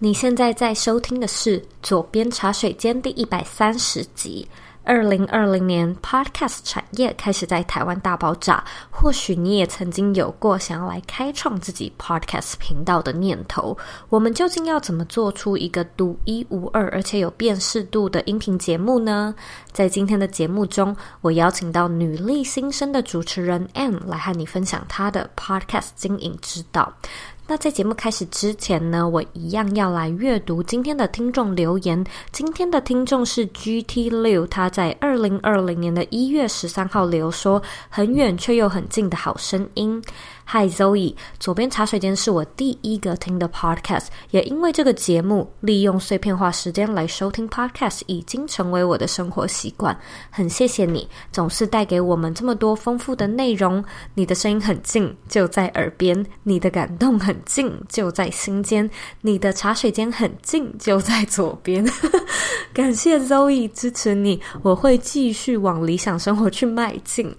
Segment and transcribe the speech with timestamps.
[0.00, 4.46] 你现在在收听的是《左边茶水间》第一百三十集。
[4.84, 8.64] 二零二零年，Podcast 产业开始在台湾大爆炸。
[8.90, 13.76] 或许你也曾经有过想要来开创自己 Podcast 频道的念头。
[14.08, 19.34] 我们究竟要怎么做出一个独一无二而且有辨识度的音频节目呢？
[19.72, 26.94] 在今天的节目中，我邀请到女力新生的主持人 Ann 来和你分享她的 Podcast 经营之道。
[27.50, 32.04] 那在节目开始之前呢，我一样要来阅读今天的听众留言。
[32.30, 40.02] 今天的听众是 GT 六，他在二零二零年的一月十三号留说：“很远却又很近的好声音。”
[40.50, 49.94] Hi Zoe，左边茶水间是我第一个听的 podcast，也因为这个节目利用碎片化时间来收听 podcast 已经成为我的生活习惯。
[50.30, 53.84] 很谢谢你，总是带给我们这么多丰富的内容。
[54.14, 58.88] 你的声音很近，就在耳边；你的感动很近，就在心间；
[59.20, 61.86] 你的茶水间很近，就在左边。
[62.72, 67.36] 感谢 Zoe 支持你，我会继续往理想生活去迈进。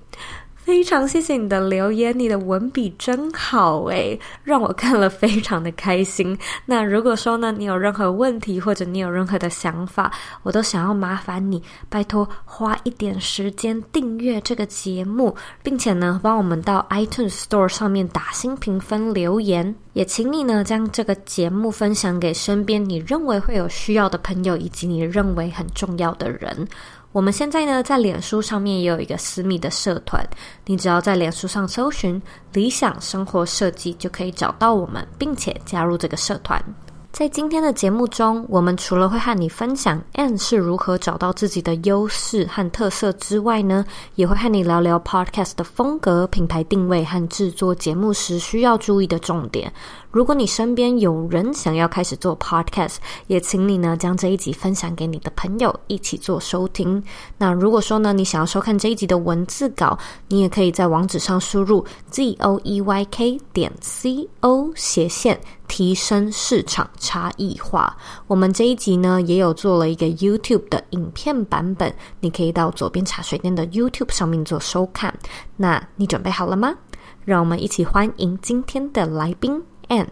[0.69, 6.37] 非常谢谢你的留言，你的文笔真好诶，让我看了非常的开心。
[6.67, 10.11] 那如果说呢，你有任何问题或者你有任何的想法，
[10.43, 26.65] 我都想要麻烦你，拜托花一点时间订阅这个节目，并且呢，帮我们到 iTunes Store 上面打新评分留言，也请你呢将这个节目分享给身边你认为会有需要的朋友，以及你认为很重要的人。
[27.11, 30.25] 我们现在呢，在脸书上面也有一个私密的社团，
[30.65, 32.21] 你只要在脸书上搜寻
[32.53, 36.63] “理想生活设计”，就可以找到我们，并且加入这个社团。
[37.11, 43.83] 在今天的节目中，我们除了会和你分享 Ann 是如何找到自己的优势和特色之外呢，
[44.15, 49.73] 也会和你聊聊 Podcast 的风格、品牌定位和制作节目时需要注意的重点。
[50.11, 57.03] 如果你身边有人想要开始做 podcast，也请你呢将这一集分享给你的朋友一起做收听。
[57.37, 59.97] 那如果说呢你想要收看这一集的文字稿，
[60.29, 65.37] 你也可以在网址上输入 z o e y k 点 c o 斜线
[65.69, 67.95] 提升市场差异化。
[68.27, 75.13] 我们这一集呢也有做了一个 YouTube 的影片版本，你可以到左边茶水店的 YouTube 上面做收看。
[75.55, 76.75] 那你准备好了吗？
[77.23, 79.63] 让我们一起欢迎今天的来宾。
[79.89, 80.07] Ann，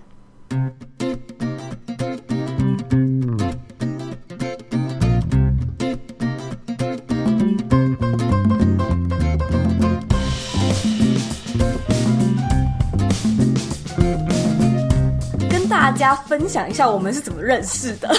[15.88, 18.14] 大家分享一下我们是怎么认识的。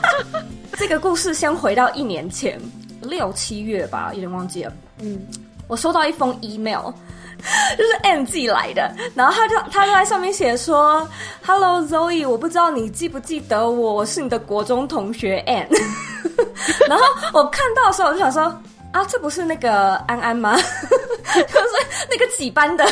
[0.78, 2.58] 这个故事先回到一年前
[3.02, 4.72] 六七月吧，有点忘记了。
[5.00, 5.20] 嗯，
[5.68, 6.90] 我收到一封 email。
[7.76, 11.06] 就是 Ann 寄来的，然后他就他就在上面写说
[11.44, 15.68] ：“Hello Zoe，我不知道你记不记得我，我是你的国中同学 Ann。
[16.88, 17.04] ”然后
[17.34, 18.44] 我看到的时候，我就想说
[18.92, 20.56] ：“啊，这不是那个安安吗？
[20.56, 22.86] 就是那个几班的。”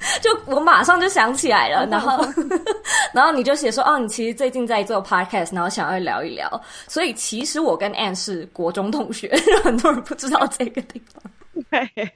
[0.22, 2.24] 就我马上就想起来了，然后
[3.12, 11.22] 然后你就写说：“哦，你其实最近在做 podcast，然后想要聊一聊。”所以其实我跟 Anne 是国中同学， 很多人不知道这个地方。
[11.70, 12.12] 对。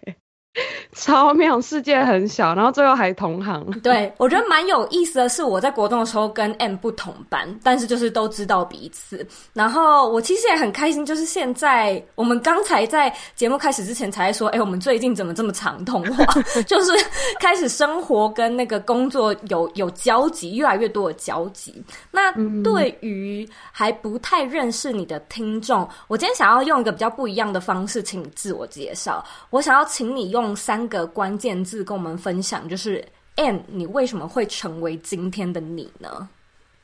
[0.93, 3.65] 超妙，世界很小，然后最后还同行。
[3.83, 9.27] 对，我觉得蛮有意思的是，我在国中的时候跟 Ann 不同班，但是就是都知道彼此。
[9.53, 16.25] 然后我其实也很开心，就是现在我们刚才在节目开始之前才说，哎，我们最近怎么这么常通话？
[16.67, 16.93] 就是
[17.38, 21.84] 开始生活跟那个工作有有交集，越来越多的交集。
[22.11, 29.23] 那对于还不太认识你的听众，我今天想要用一个比较不一样的方式，请你自我介绍。
[29.50, 30.45] 我想要请你用。
[30.46, 33.04] 用三个关键字跟我们分享，就是
[33.36, 36.28] “and”，你为什么会成为今天的你呢？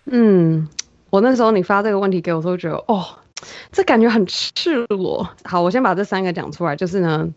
[0.06, 0.68] 嗯，
[1.10, 3.04] 我那时候你发这个问题给我的时候，觉得哦，
[3.70, 5.28] 这感觉很赤裸。
[5.44, 6.74] 好，我先把这三个讲出来。
[6.74, 7.32] 就是呢，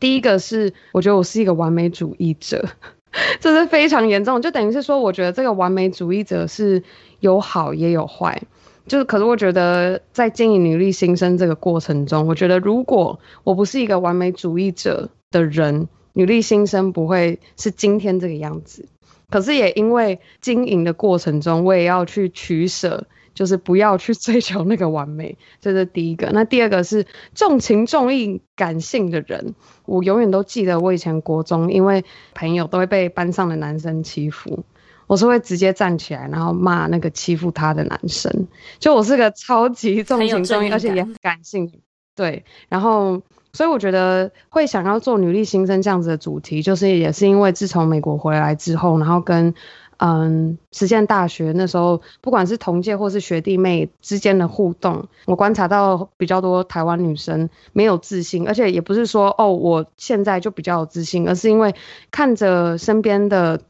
[0.00, 2.64] 第一个是我觉得我是一个完美主义者，
[3.38, 4.40] 这是非常严重。
[4.40, 6.82] 就等于是说，我觉得这个完美主义者是
[7.20, 8.42] 有好也有坏。
[8.86, 15.10] 就是，可是我觉得在经营女力新生这个过程中，我觉得如果我不是一个完美主义者。
[15.30, 18.88] 的人，女力新生不会是今天这个样子。
[19.30, 25.36] 可是也因为经营的过程中，我也要去取舍，就是不要去 追求那个完美。
[25.60, 26.30] 这是第一个。
[26.32, 27.04] 那第二个是
[27.34, 29.54] 重情重义、感性的人。
[29.84, 32.04] 我永远都记得我以前国中，因为
[32.34, 34.64] 朋友都会被班上的男生欺负，
[35.06, 38.48] 我是会直接站起来，然后骂那个欺负他的男生。
[38.78, 41.70] 就我是个超级重情重义，而且也很感性。
[42.18, 43.22] 对，然后。
[43.54, 49.52] 所以我觉得会想要做女力新生这样子的主题，就是也是因为自从美国回来之后，然后跟
[49.96, 61.74] 嗯，实践大学那时候，不管是同届或是学弟妹之间的互动，我观察到比较多台湾女生没有自信，而且也不是说哦，我现在就比较有自信，而是因为
[62.10, 63.62] 看着身边的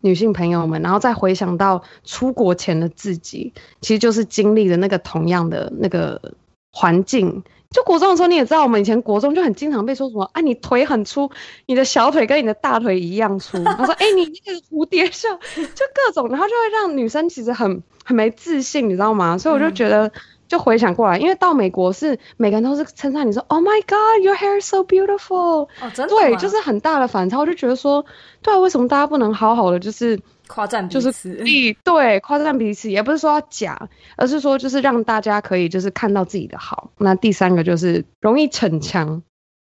[0.00, 3.52] 女性朋友们，然后再回想到出国前的自己，
[3.82, 6.32] 其实就是经历了那个同样的那个
[6.72, 7.44] 环境。
[7.70, 11.30] 就国中的时候，你也知道，我们以前国中就很经常被说什么，哎、啊，你腿很粗，
[11.66, 13.62] 你的小腿跟你的大腿一样粗。
[13.76, 19.36] 他说，哎、欸，你那个蝴蝶袖，就各种，然后就会让女生其实很很没自信，你知道吗？
[19.36, 20.10] 所以我就觉得，
[20.48, 25.68] 就回想过来，因为到美国是每个人都是称赞你说，Oh my God，your hair is so beautiful。
[25.82, 26.20] 哦，真的吗？
[26.22, 27.38] 对，就是很大的反差。
[27.38, 28.06] 我就觉得说，
[28.40, 30.18] 对啊，为什么大家不能好好的就是。
[30.48, 36.90] 夸赞彼此，就是对，夸赞彼此，也不是说要假，而是说就是让大家可以就是看到自己的好。
[36.98, 39.22] 那第三个就是容易逞强，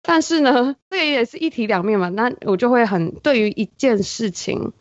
[0.01, 2.07] 但是呢， 这个也是一体两面嘛。
[2.09, 4.71] 那我就会很对于一件事情，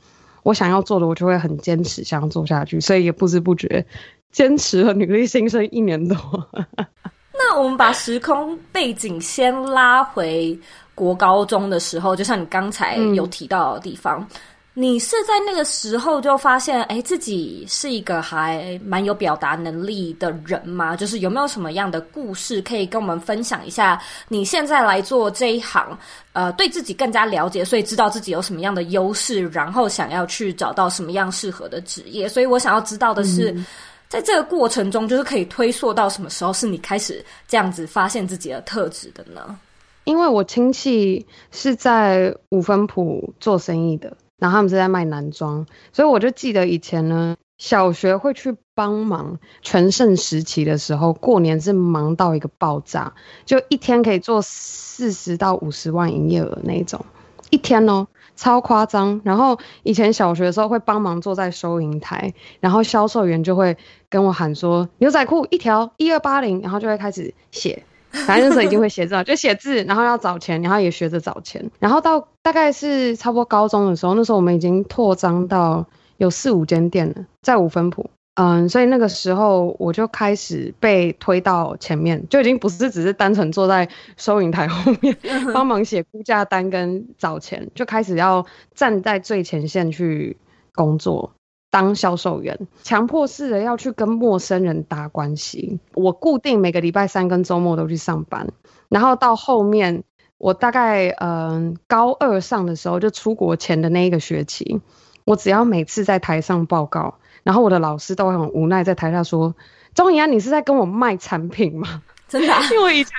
[0.44, 2.80] 我想要做的，我就会很坚持，想要做下去。
[2.80, 3.84] 所以也不知不觉
[4.30, 6.16] 坚持了女力新生一年多。
[7.38, 10.58] 那我们把时空背景先拉回
[10.94, 14.20] 国高中的时候，就像你刚才有提到的地方。
[14.20, 14.36] 嗯
[14.78, 20.94] 你是在那个时候就发现，哎，自己是一个还蛮有表达能力的人吗？
[20.94, 23.98] 就是有没有什么样的故事可以跟我们分享一下？
[24.28, 25.98] 你现在来做这一行，
[26.34, 32.28] 呃，对自己更加了解，所以知道自己有什么样的优势，然后想要去找到什么样适合的职业。
[32.28, 33.64] 所以我想要知道的是，嗯、
[34.10, 39.58] 在这个过程中，就是可以推溯到什么时候是你开始这样子发现自己的特质的呢？
[40.04, 44.14] 因为我亲戚是在五分埔做生意的。
[44.38, 49.38] 然后他们是在卖男装，所以我就记得以前呢，小学会去帮忙。
[49.62, 53.14] 全盛时期的时候，过年是忙到一个爆炸，
[53.46, 57.04] 就一天可以做四十到五十万营业额那种，
[57.48, 59.22] 一天哦，超夸张。
[59.24, 63.78] 然后以前小学的时候会帮忙坐在收银台，然后销售员就会
[64.10, 67.84] 跟我喊说：“牛仔裤一条一二八零。”然后就会开始写。
[68.26, 75.86] 反正那时候一定会写字了，就写字，然后要找钱，然后也学着找钱，然后到大概是差不多高中的时候，那时候我们已经扩张到
[76.16, 85.16] 有四五间店了，在五分埔，嗯，所以那个时候我就开始被推到前面，就已经不是只是单纯坐在收银台后面
[85.52, 90.36] 帮忙写估价单跟找钱，就开始要站在最前线去
[90.74, 91.32] 工作。
[91.76, 95.78] 当销售员，强迫式的要去跟陌生人搭关系。
[95.92, 98.48] 我固定每个礼拜三跟周末都去上班，
[98.88, 100.02] 然后到后面，
[100.38, 104.80] 我大概嗯、呃、高二上的时候，就出国前的那一个学期，
[105.26, 109.54] 我只要每次在台上报告，然后我的老师都会很无奈在台下说
[109.94, 113.12] ：“钟怡安，你是在跟我卖产品吗？” 真的、啊，因为我以前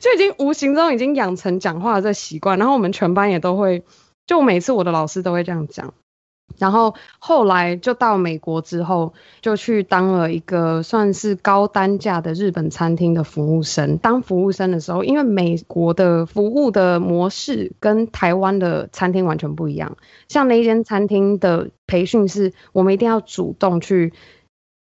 [0.00, 3.84] 就已经无形中已经养成讲话的这习惯，然后我们全班也都会，
[4.26, 5.92] 就每次我的老师都会这样讲。
[6.58, 13.98] 然后后来就到美国之后，就去当了一个算是高单价的日本餐厅的服务生。
[13.98, 19.96] 当服务生的时候，因为美国的服务的模式跟台湾的餐厅完全不一样。
[20.28, 24.12] 像那一间餐厅的培训是，我们一定要主动去。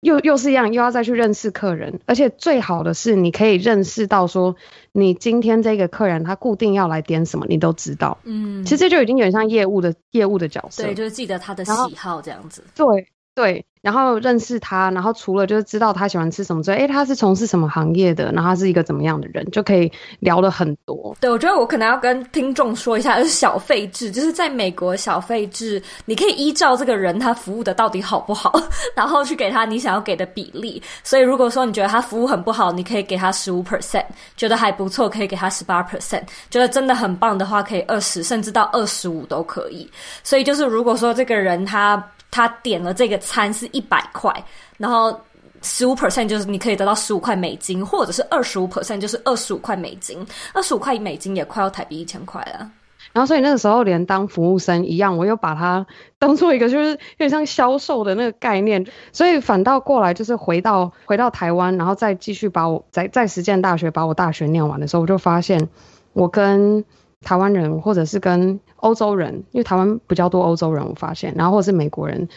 [0.01, 4.55] 又又是一样，又要再去认识客人，而且最好的是，你可以认识到说，
[4.93, 8.19] 你今天这个客人他固定要来点什么，你都知道。
[8.25, 10.83] 嗯，其实这就已经有点像业务的业务的角色。
[10.85, 12.63] 对，就是记得他的喜好这样子。
[12.75, 13.09] 对。
[13.37, 21.15] 对，然后认识他，然后除了就是知道他喜欢吃什么之外，哎，他是从事什么行业的，然后他是一个怎么样的人，就可以聊了很多。
[21.21, 28.59] 对，我觉得我可能要跟听众说一下，就是小费制，就是在美国小费制，你可以依照这个人他服务的到底好不好，
[28.97, 30.83] 然后去给他你想要给的比例。
[31.05, 34.03] 所以如果说你觉得他服务很不好，你可以给他十五 percent；
[34.35, 39.87] 觉得还不错，可以给他十八 percent；觉得真的很棒的话，可以二十，甚至到二十五都可以。
[40.25, 42.03] 所以就是如果说这个人他。
[42.31, 44.45] 他点了这个餐是一百块，
[44.77, 45.19] 然后
[45.63, 52.71] 十五 percent 就是你可以得到十五块美金，或者是二十五 percent 就是二十五块美金，二十五块美金也快要台币一千块了。
[53.13, 55.87] 然后所以那个时候连当服务生一样，我又把它
[56.19, 65.69] 当做一个就是有点像销售的那个概念，所以反倒过来就是回到回到台湾，然后再继续把我在在实践大学把我大学念完的时候，我就发现
[66.13, 66.85] 我跟。
[67.23, 72.29] 台湾人或者是跟欧洲人，因为台湾比较多欧洲人，我发现，然后或者是美国人，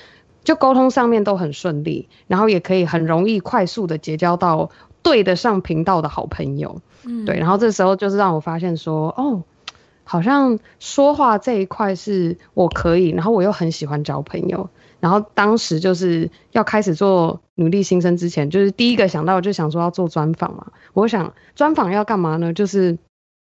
[0.43, 4.69] 就沟通上面都很顺利，然后也可以很容易快速的结交到
[5.03, 9.43] 对得上频道的好朋友，嗯，对，然后这时候就是让我发现说，哦，
[10.05, 14.69] 好像说话这一块是我可以，然后我又很喜欢交朋友，
[15.01, 22.53] 然后当时就是要开始做努力新生之前，就是第一个想到就想说要做专访嘛，我想专访要干嘛呢？
[22.53, 22.97] 就是。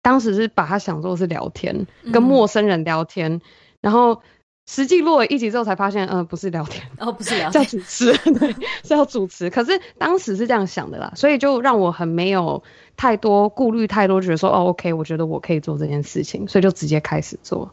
[0.02, 3.42] 当时是把它想做是聊天，跟陌生人聊天，嗯、
[3.82, 4.22] 然后
[4.68, 9.50] 实际录了一集之后才发现，嗯、呃，不是聊天，哦，不是聊 天，在主持， 对，是要主持。
[9.50, 12.64] 可是当时是这样想的啦，所以就让我很没有
[12.98, 17.70] 太多顾虑，太多觉得说，哦，OK，我觉得我可以做这件事情，所以就直接开始做。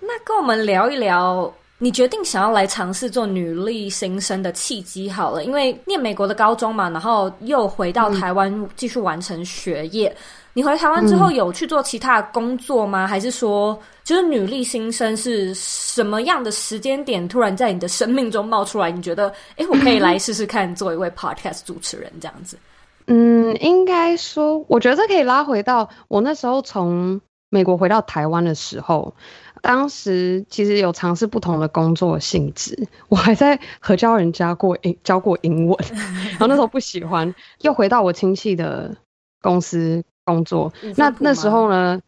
[0.00, 10.08] 那跟我们聊一聊，你决定想要来尝试做女力新生的契机好了，因为念美国的高中嘛，然后又回到台湾继续完成学业。
[10.08, 10.16] 嗯
[10.52, 13.04] 你回台湾之后有去做其他的工作吗？
[13.04, 18.90] 嗯、还是说，就是女力新生是什么样的时间点突然在你的生命中冒出来？
[18.90, 22.58] 你觉得，哎、欸，我可以来试试看做一位 podcast 主持人这样子？
[23.06, 29.14] 嗯，应该说，我觉得这可以拉回到我那时候从美国回到台湾的时候，
[29.62, 35.78] 当时其实有尝试不同的工作性质，我还在和教人家过英教过英文，
[36.30, 38.96] 然后那时候不喜欢，又回到我亲戚的
[39.40, 40.02] 公司。
[40.30, 42.00] 工作，那那时候呢，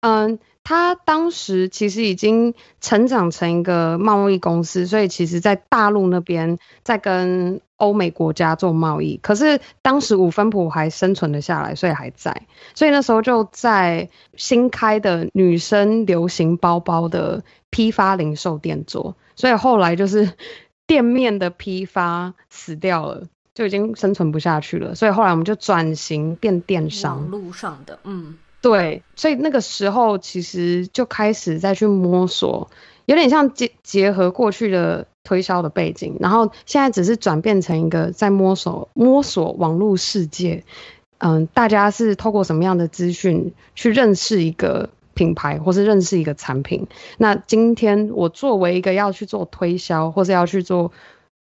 [0.00, 9.18] 嗯，他当时其实已经成长成一个贸易公司，所以其实在大陆那边在跟欧美国家做贸易。
[9.22, 12.42] 可是当时五分埔还生存了下来，所以还在。
[12.74, 20.32] 所以那时候就在新开的女生流行包包的批发零售店做，所以后来就是
[20.86, 23.24] 店面的批发死掉了。
[23.54, 32.68] 就已经生存不下去了，所以后来我们就转型变电商，网路上的，嗯，对，所以那个时候其实就开始再去摸索，
[33.06, 40.64] 有点像结结合过去的推销的背景，然后现在只是转变成一个在摸索摸索网络世界，
[41.18, 46.88] 嗯，大家是透过什么样的资讯去认识一个品牌，或是认识一个产品？
[47.18, 50.90] 那今天我作为一个要去做推销，或是要去做。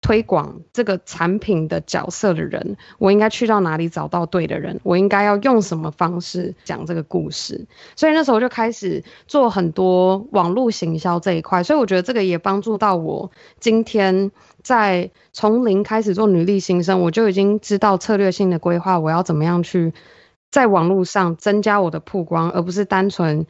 [0.04, 4.78] 推广这个产品的角色的人，我应该去到哪里找到对的人？
[4.82, 7.66] 我应该要用什么方式讲这个故事？
[7.96, 14.30] 所以那时候就开始做很多网络行销这一块，所以我觉得这个也帮助到我今天
[14.62, 19.94] 在从零开始做女力新生，我就已经知道策略性的规划，我要怎么样去
[20.50, 23.46] 在网络上增加我的曝光，而不是单纯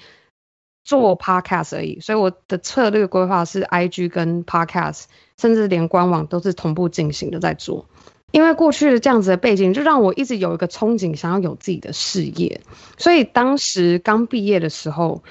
[0.84, 1.98] 做 podcast 而已。
[1.98, 5.06] 所以我的策略规划是 IG 跟 podcast。
[5.40, 7.86] 甚至连官网都是同步进行的在做，
[8.30, 12.60] 因为过去的这样子的背景，就让我一直有一个憧憬，想要有自己的事业。
[12.98, 15.22] 所以当时刚毕业的时候，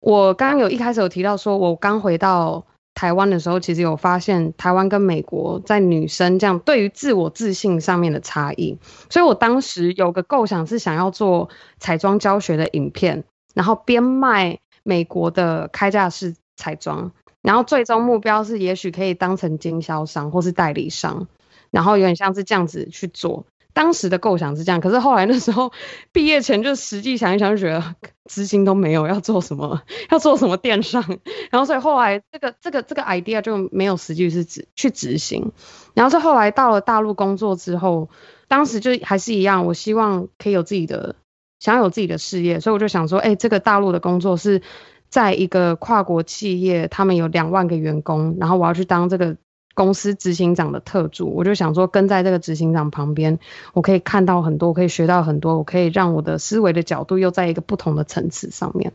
[0.00, 2.64] 我刚刚有一开始有提到说，我刚回到
[2.94, 8.78] 台湾的时候，其实有发现台湾跟美国在女生这样对于自我自信上面的差异。
[9.10, 17.12] 所以我当时有个构想是想要做彩妆教学的影片，然后边卖美国的开架式彩妆。
[17.42, 21.26] 然后最终目标是，也许可以当成经销商或是代理商，
[21.70, 23.46] 然后有点像是这样子去做。
[23.72, 25.72] 当时的构想是这样，可是后来那时候
[26.12, 27.94] 毕业前就实际想一想，就觉得
[28.24, 29.80] 资金都没有，要做什么？
[30.10, 31.02] 要做什么电商？
[31.50, 35.52] 然后所以后来这个这个这个 idea 就没有实际是执去执行。
[35.94, 38.10] 然后是后来到了大陆工作之后，
[38.48, 41.14] 当时就还是一样，我希望可以有自己的，
[41.60, 44.60] 想要有自己的事业，所以我就想说，哎，这个大陆的工作是。
[45.10, 49.36] 在一个跨国企业，他们有两万个员工，然后我要去当这个
[49.74, 53.38] 公司执行长的特助，我就想说跟在这个执行长旁边，
[53.72, 58.92] 我可以看到很多，我可以学到很多，我可以让我的思维的角度又在一个不同的层次上面，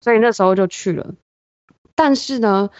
[0.00, 1.14] 所以那时候就去了。
[1.96, 2.70] 但是呢，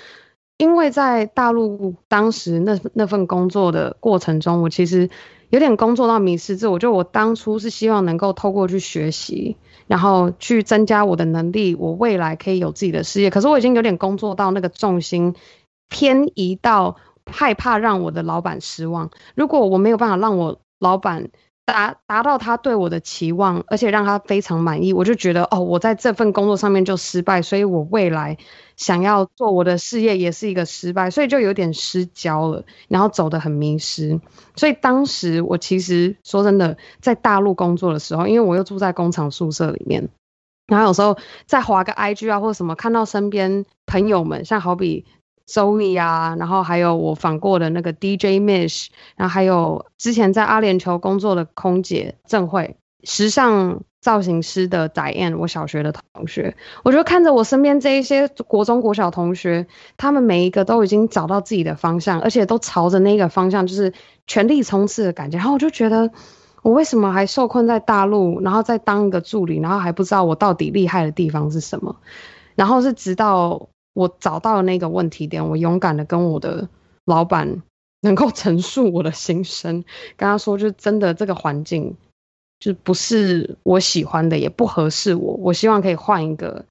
[0.56, 5.10] 因为在大陆当时那那份工作的过程中，我其实
[5.50, 9.56] 有点工作到迷失自我，就我当初是希望能够透过去学习。
[9.88, 13.30] 然后去增加我的能力，我未来可以有自己的事业。
[13.30, 15.34] 可是我已经有点工作到那个重心
[15.88, 19.10] 偏移到害怕让我的老板失望。
[19.34, 21.30] 如果我没有办法让我老板
[21.72, 28.38] 达达到他对我的期望，而且让他非常满意，我就觉得哦，我在这份工作上面就失败，所以我未来
[28.76, 34.18] 想要做我的事业也是一个失败，所以就有点失焦了，然后走得很迷失。
[34.56, 40.08] 所以当时我其实说真的，在大陆工作的时候，因为我又住在工厂宿舍里面，
[40.66, 45.04] 然后有时候在滑个 IG 啊或者什么，看到身边朋友们，像好比。
[45.48, 63.94] Zoe 啊，然后还有我访过的那个 DJ Mish，然后还有之前在阿联酋工作的空姐郑慧，时尚造型师的 Diane，我小学的同学，我就看着我身边这一些国中国小同学，他们每一个都已经找到自己的方向，而且都朝着那个方向就是
[64.26, 66.10] 全力冲刺的感觉，然后我就觉得
[66.60, 71.96] 我为什么还受困在大陆，然后再当一个助理，然后还不知道我到底厉害的地方是什么，
[72.54, 73.70] 然后是直到。
[73.98, 76.68] 我找到了那个问题点，我勇敢的跟我的
[77.04, 77.62] 老板
[78.00, 79.82] 能够陈述我的心声，
[80.16, 81.96] 跟他说，就真的这个环境
[82.60, 86.64] 就不是我喜欢的，也不合适我，我希望可以换一个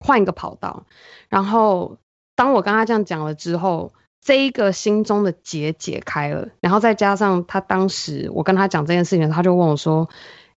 [0.00, 0.82] 换一个跑道。
[1.28, 1.98] 然后
[2.34, 10.08] 当我跟他这样讲了之后，这一个心中的结解开了，然后再加上他当时我跟他讲这件事情，他就问我说：“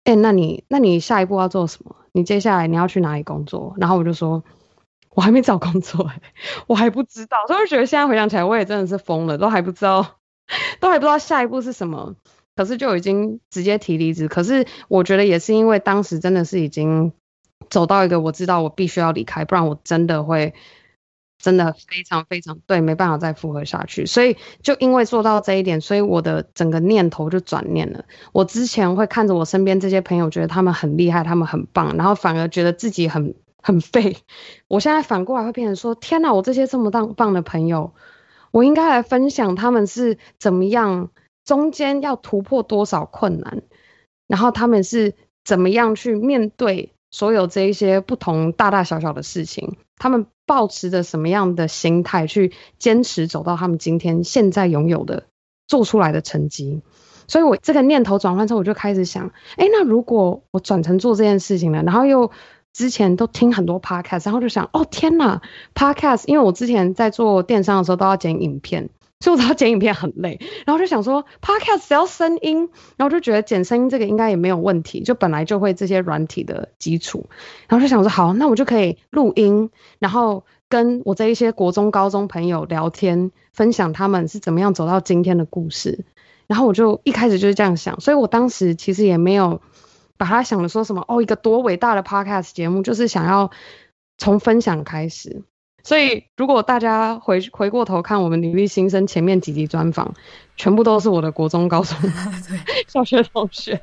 [0.05, 1.95] 哎、那你那你下一步要做什么？
[2.13, 4.43] 你接下来你要去哪里工作？”然后我就说
[5.15, 6.21] ：“我还没找工作、欸，
[6.67, 10.19] 我还不知道。”所以我觉得现在回想起来，我也真的是疯了，都还不知道，
[10.81, 12.15] 都还不知道下一步是什么。
[12.57, 14.29] 可是就已经直接提离职。
[14.29, 17.13] 可是我觉得也是因为当时真的是已经
[17.69, 20.55] 走到一个我知道我必须要离开，不然我真的会
[21.43, 24.07] 真的非常非常对，没办法再复合下去。
[24.07, 28.05] 所以就因为做到这一点，所以我的整个念头就转念了。
[28.33, 34.19] 我之前会看着我身边这些朋友，觉得他们很厉害，他们很棒，然后反而觉得自己很很废。
[34.69, 37.95] 我现在反过来会变成说：天哪，我这些这么棒棒的朋友，
[38.53, 41.11] 我应该来分享他们是怎么样。
[41.45, 43.65] 中间要突破多少困难，
[44.27, 45.13] 然后他们是
[45.45, 49.77] 怎么样去面对所有这一些不同大大小小的事情？
[49.99, 55.27] 他们抱持着什么样的心态去坚持走到他们今天现在拥有的
[55.67, 56.81] 做出来的成绩？
[57.29, 62.31] 所以我这个念头转换之后，我就开始想：哎，那如果我转成做这件事情了，然后又
[62.75, 65.41] 之前都听很多 podcast，然后就想：哦天哪
[65.75, 66.25] ，podcast！
[66.27, 68.91] 因为我之前在做电商的时候都要剪影片。
[69.21, 77.25] 所以我知道剪影片很累，然后就想说，Podcast 只要声音，然后就觉得剪声音这个应该也没有问题，就本来就会这些软体的基础，
[77.69, 86.05] 然后就想说，好，那我就可以录音，然后跟我这一些国中、高中朋友聊天，分享他们是怎么样走到今天的故事。
[86.47, 89.63] 然后我就一开始就是这样想，所以我当时其实也没有
[90.25, 93.51] 把它想的说什么哦，一个多伟大的 Podcast 节目，就是想要
[94.17, 95.43] 从分享开始。
[95.83, 100.15] 所以，如果大家回回过头看我们女力新生前面几集专访，
[100.57, 101.99] 全部都是我的国中、高中、
[102.89, 103.79] 小学同学。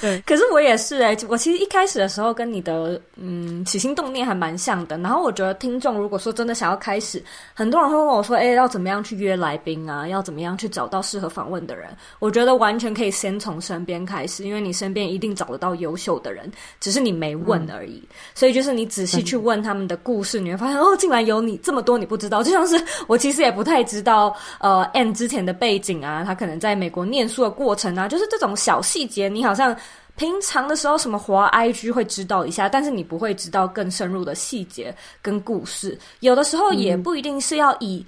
[0.00, 4.96] 对，可是我也是哎、欸，我其实一开始的时候跟你的嗯起心动念还蛮像的。
[4.98, 7.22] 然后我觉得听众如果说真的想要开始，
[7.54, 10.08] 很多人会问我说：“哎、欸，要怎么样去约来宾啊？
[10.08, 11.88] 要怎么样去找到适合访问的人？”
[12.18, 17.96] 我觉得完全可以先从身边开始，因为你身边一定找得到优秀的人，只是你没问而已。
[17.96, 22.42] 嗯、所以就是你仔细去问他们的故事，你会发现哦，竟然有你这么多你不知道。
[22.42, 29.76] 就像是我其实也不太知道呃 Anne 之前的背景啊，他可能在美国念书的过程啊，就是这种小细节，你好像。
[30.20, 35.98] 平常的时候，什么滑 IG 会知道一下，但是你不会知道更深入的细节跟故事。
[36.20, 38.04] 有的时候也不一定是要以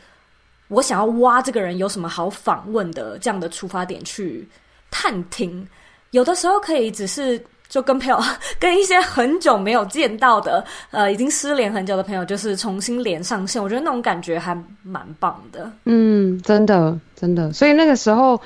[0.68, 4.46] 我想要挖这个人有什么好访问的这样的出发点去
[4.90, 5.66] 探听。
[6.10, 8.20] 有的时候可以只是就跟朋友，
[8.60, 13.62] 跟一些很久没有见到的，呃，已经失联很久的朋友，就是重新连上线。
[13.62, 15.72] 我觉得那种感觉还蛮棒的。
[15.86, 17.50] 嗯，真的，真的。
[17.54, 18.38] 所以那个时候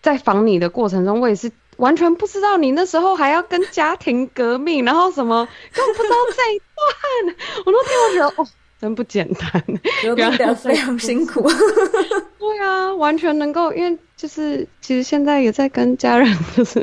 [0.00, 1.50] 在访你的过程中，我也是。
[1.78, 8.46] 完全不知道你那时候还要跟家庭革命，然后什么 根本不知道这一段，我都听我觉得哦，
[8.80, 9.64] 真不简单，
[10.02, 11.48] 革命得非常辛苦。
[12.38, 16.80] 对啊，完全能够，因为就是其实现在也在跟家人，就是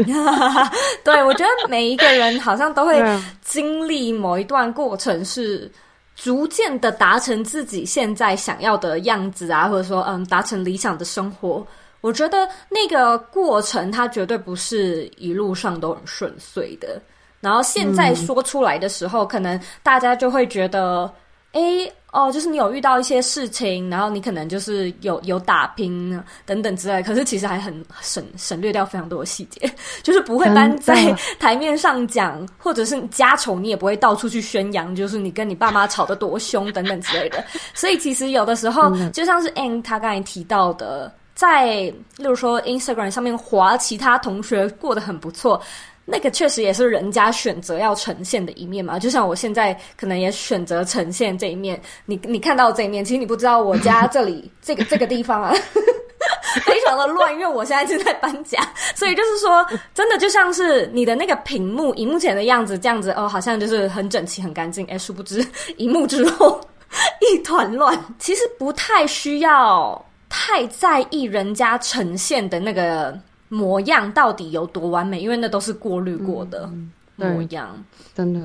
[1.03, 3.01] 对，我觉得每一个人好像都会
[3.41, 5.69] 经历某一段过程，是
[6.15, 11.65] 逐渐的达成自己现在想要的样子啊，或者说嗯，达成理想的生活。
[12.01, 17.01] 我觉得那个过程，它绝对不是一路上都很顺遂的。
[17.41, 21.09] 然后现在说出来的时候，嗯、可能大家就会觉得，
[21.53, 21.61] 哎，
[22.11, 27.01] 哦，就是你有遇到一些事情，然后你可能就是有有打拼等等之类。
[27.01, 29.71] 可是其实还很省省略掉非常多的细节，
[30.03, 37.41] 就是不会搬在 台面上讲，或者是家丑，你也不会到处去宣扬，就是你跟你爸妈吵得多凶等等之类的。
[37.73, 41.11] 所以其实有的时候， 就像是 Anne 他刚才提到的。
[41.39, 41.67] 在
[42.17, 45.61] 例如说 Instagram 上面滑其他同学过得很不错，
[46.03, 48.99] 那个确实也是人家选择要呈现的一面嘛。
[48.99, 55.53] 就像我现在可能也选择呈现这一面，你你看到这一面，其实你不知道我家这里 这个这个地方啊，
[56.65, 58.59] 非常的乱，因为我现在正在搬家，
[58.93, 65.41] 所以就是说，真的就像是你的那个屏幕荧幕前的样子这样子哦，好像就是很整齐很干净，哎，殊不知
[65.77, 66.59] 荧幕之后
[67.21, 70.05] 一团乱，其实不太需要。
[70.29, 76.69] 太在意人家呈现的那个模样到底有多完美，因为那都是过滤过的
[77.15, 77.83] 模样，嗯、
[78.15, 78.39] 真的。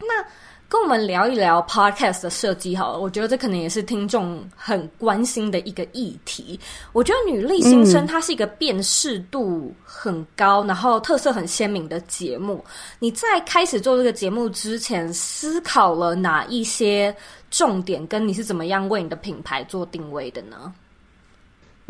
[0.00, 0.24] 那
[0.68, 6.58] 跟我们聊一聊 Podcast 的设计好了，我觉得这可能也是听众很关心的一个议题。
[6.92, 12.64] 我觉得女力新生它是一个辨识度很高，嗯、然后特色很鲜明的节目。
[12.98, 17.14] 你在开始做这个节目之前，思考了哪一些
[17.48, 18.04] 重点？
[18.08, 20.74] 跟你是怎么样为你的品牌做定位的呢？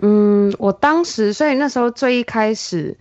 [0.02, 2.98] 嗯，我当时，所以那时候最一开始，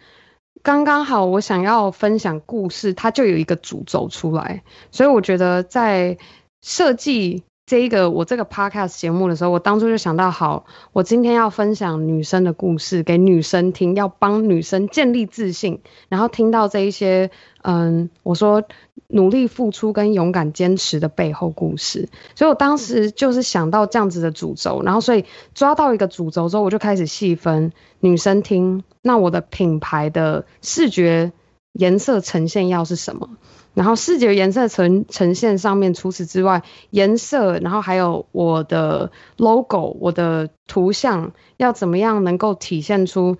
[0.63, 6.17] 刚刚好我想要分享故事，它就有一个主轴出来，所以我觉得在
[6.61, 17.31] 设计这一个我这个 podcast 节目的时候，我当初就想到，好，我今天要分享女生的故事给女生听，要帮女生建立自信，然后听到这一些，
[17.63, 18.63] 嗯，我说
[19.07, 25.25] 努力付出跟勇敢坚持的背后故事，所以我当时就是想到这样子的主轴，然后所以
[25.55, 31.31] 抓到一个主轴之后，我就开始细分女生听，那我的品牌的视觉
[31.73, 33.29] 颜色呈现要是什么？
[33.75, 43.37] 然后视觉颜色呈呈现上面，除此之外，颜色，然后还有我的 logo，我的图像要怎么样能够体现出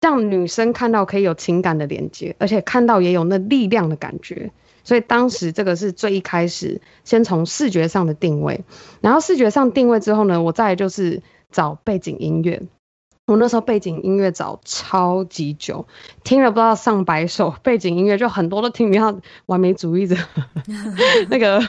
[0.00, 4.50] 让女生看到可以有情感的连接，而且看到也有那力量的感觉。
[4.84, 8.64] 所以当时这个是最一开始先从视觉上的定位，
[9.00, 12.62] 然后视觉上定位之后呢，我再就是找背景音乐。
[13.24, 15.86] 我那时候背景音乐找超级久，
[16.24, 20.16] 听了不知道上百首背景音乐，就很多都听不到完美主义者
[21.30, 21.60] 那个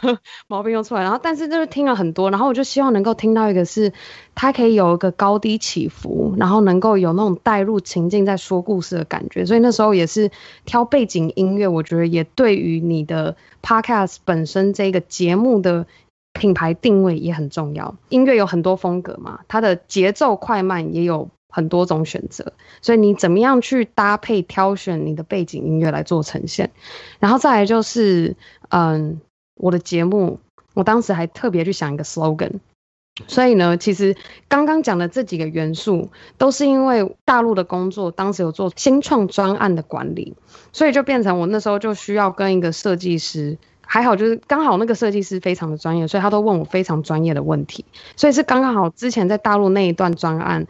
[0.47, 1.03] 毛病又出来。
[1.03, 3.93] 然后，但是就是听了很多，然后我就希望能够听到一个是
[4.33, 9.45] 它可以有一个高低起伏，然后能够有那种带入情境在说故事的感觉。
[9.45, 10.31] 所以那时候也是
[10.65, 15.85] 挑背景音乐，我觉得也对于你的 podcast 本身这个节目的
[16.33, 17.95] 品牌定位也很重要。
[18.09, 21.29] 音乐有很多风格嘛，它的节奏快慢也有。
[21.55, 26.71] 很多种选择，所以你怎么样去搭配挑选你的背景音乐来做呈现，
[27.19, 28.35] 然后再来就是，
[28.69, 29.21] 嗯，
[29.55, 30.39] 我的节目，
[30.73, 32.53] 我当时还特别去想一个 slogan，
[33.27, 34.15] 所以呢，其实
[34.47, 40.33] 刚刚讲的这几个元素，都是因为大陆的工作，当时有做新创专案的管理，
[40.71, 47.85] 所以就变成我那时候就需要跟一个设计师，还好就是刚好那个设计师非常的专业，所以他都问我非常专业的问题，
[48.15, 50.65] 所以是刚刚好之前在大陆那一段专案。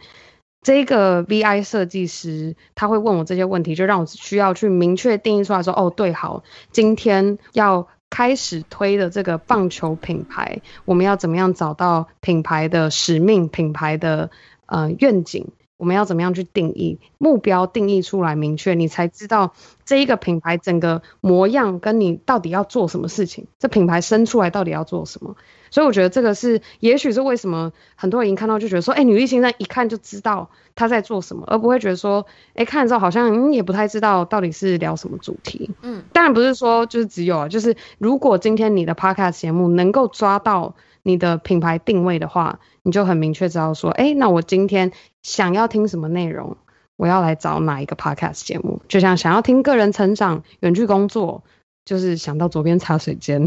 [0.64, 14.30] 这个 VI 设计师他会问我这些问题，就让我需要去明确定义出来说，哦，对，好，今天要开始推的这个棒球品牌，我们要怎么样找到品牌的使命、品牌的
[14.66, 15.52] 呃愿景？
[15.76, 17.66] 我们要怎么样去定义目标？
[17.66, 19.52] 定义出来明确，你才知道
[19.84, 23.46] 这一个品牌整个模样跟你到底要做什么事情。
[23.58, 25.36] 这品牌生出来到底要做什么？
[25.70, 35.72] 所以我觉得这个是，也许是为什么很多人一看到就觉得说，哎，女力新生一看就知道她在做什么，而不会觉得说，哎，看了之后好像也不太知道到底是聊什么主题。
[35.82, 44.90] 嗯，当然不是说就是只有啊，就是如果今天你的 podcast 节目能够抓到你的品牌定位的话，你就很明确知道说，哎，那我今天
[45.22, 46.56] 想要听什么内容，
[46.96, 48.80] 我要来找哪一个 podcast 节目。
[48.88, 51.44] 就像想要听个人成长、远距工作，
[51.84, 53.46] 就是想到左边茶水间。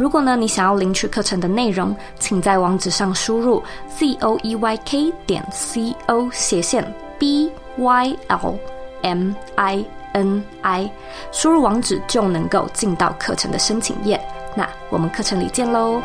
[0.00, 6.82] 如果呢，你想要领取课程的内容，请在网址上输入 z o e y k 点 c o 斜线
[7.18, 8.58] b y l
[9.02, 9.84] m i
[10.14, 10.90] n i，
[11.32, 14.18] 输入网址就能够进到课程的申请页。
[14.56, 16.00] 那我们课程里见喽！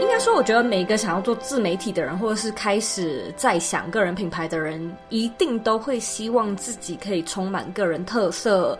[0.00, 8.76] 应该说，我觉得每一个想要做自媒体的人，或者是开始在想个人品牌的人，一定都会希望自己可以充满个人特色。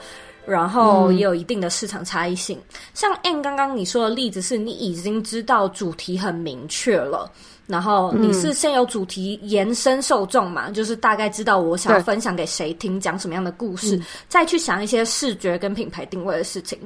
[0.46, 7.30] 然后也有一定的市场差异性，嗯、像 Anne 刚刚你说的例子是，你已经知道主题很明确了，
[7.66, 16.78] 然后你是先有主题延伸受众嘛，嗯、就是大概知道我想要分享给谁听，讲什么样的故事，嗯、再去想一些视觉跟品牌定位的事情。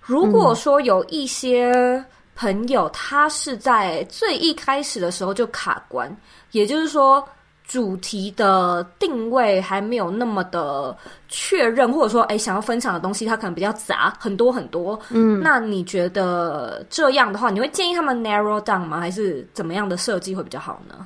[0.00, 2.04] 如果说有一些
[2.36, 6.16] 朋友他是在最一开始的时候就卡关，
[6.52, 7.26] 也就是说。
[7.74, 10.96] 主题的定位还没有那么的
[11.28, 14.96] 确认，或者说，哎，想要分享的东西它可能比较杂，很多很多。
[15.10, 19.00] 嗯，那你觉得这样的话，你会建议他们 narrow down 吗？
[19.00, 21.04] 还是怎么样的设计会比较好呢？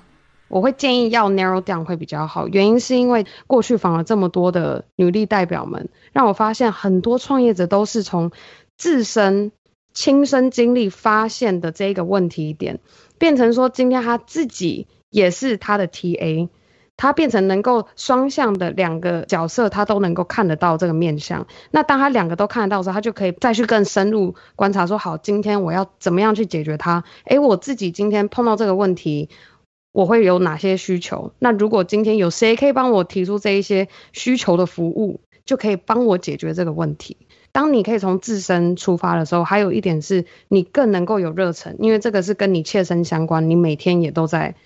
[0.49, 8.31] 我会建议要 narrow down 会比较好，原因是因为过去访了这么多的女力代表们，让我发现很多创业者都是从
[8.77, 9.53] 自身
[9.95, 12.79] 亲身经历发现的这个问题点，
[13.17, 14.87] 变成说今天他自己。
[15.11, 16.51] 也是他的 TA，
[16.99, 21.47] 他变成能够双向的两个角色，他都能够看得到这个面向。
[21.71, 27.05] 那当他两个都看得到的时候，他就可以再去更深入观察，说好，今天我要怎么样去解决它？
[27.25, 29.31] 诶，我自己今天碰到这个问题，
[29.93, 31.33] 我会有哪些需求？
[31.39, 37.17] 那如果今天有谁可以帮我提出这一些需求的服务，就可以帮我解决这个问题。
[37.53, 44.57] 当你可以从自身出发的时候，还有一点是你更能够有热忱，因为这个是跟你切身相关，你每天也都在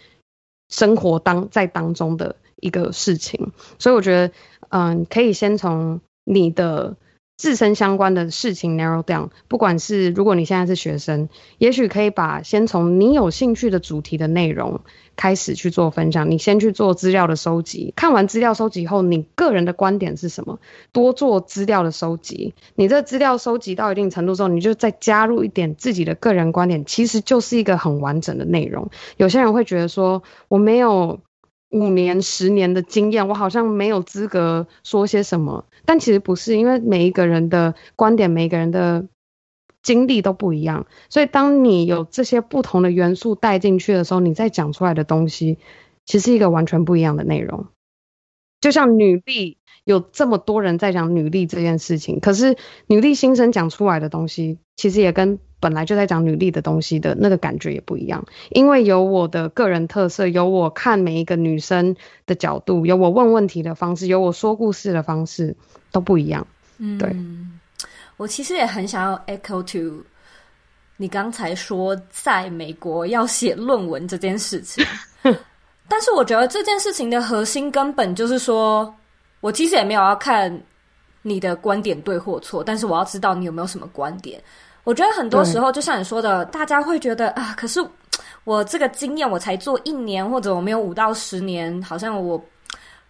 [0.73, 3.53] 生活当在当中的一个事情。
[3.79, 4.35] 所以我觉得，
[4.71, 6.97] 嗯，可以先从你的。
[7.43, 11.29] 自身相关的事情 narrow down，不管是如果你现在是学生，
[11.59, 14.83] 也许可以把先从你有兴趣的主题的内容
[15.17, 16.31] 开始去做分享。
[16.31, 20.61] 你先去做资料的收集，看完资料收集后，你个人的观点是什么？
[20.93, 22.55] 多做资料的收集。
[22.77, 28.89] 你这资料收集到一定程度之后，你就再加入一点自己的个人观点，其实就是一个很完整的内容。
[29.17, 31.19] 有些人会觉得说，我没有。
[31.73, 35.65] 五年、十年的经验，我好像没有资格说些什么。
[35.85, 39.07] 但其实不是，因为每一个人的观点、每一个人的
[39.83, 40.87] 经历都不一样。
[41.09, 45.59] 所以，当你有这些不同的元素带进去的时候，你再讲出来的东西，
[46.05, 47.67] 其实是一个完全不一样的内容。
[48.61, 52.57] 就像女力，有这么多人在讲女力这件事情，可是
[52.87, 58.25] 女力新生讲出来的东西，其实也跟本来就在讲女力的东西的那个感觉也不一样。
[58.51, 61.95] 因为有我的个人特色，有我看每一个女生
[62.27, 65.55] 的角度，有我问问题的方式，有我说故事的方式，
[65.93, 66.45] 都不一样。
[66.79, 67.15] 嗯，对。
[68.17, 70.05] 我其实也很想要 echo to
[70.97, 74.85] 你刚才说在美国要写论文这件事情。
[75.89, 78.93] 但是我觉得这件事情的核心根本就是说，
[79.41, 80.61] 我其实也没有要看
[81.23, 84.43] 你的观点对或错，但是我要知道你有没有什么观点。
[84.85, 87.81] 我觉得很多时候就像你说的，大家会觉得啊，可是
[88.45, 92.43] 我这个经验我才做一年，或者我没有五到十年，好像我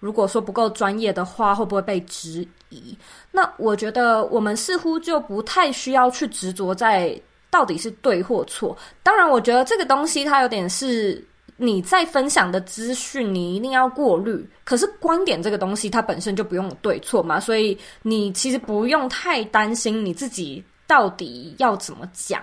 [0.00, 2.96] 如果说不够专业的话，会不会被质疑？
[3.30, 8.76] 那我觉得我们似乎就不太需要去执着在到底是对或错。
[9.02, 11.24] 当然，我觉得这个东西它有点是。
[11.58, 14.44] 你在分享的资讯，你一定要过滤。
[14.64, 22.42] 可是观点这个东西，它本身就不用对错嘛，所以你其实不用太担心你自己到底要怎么讲，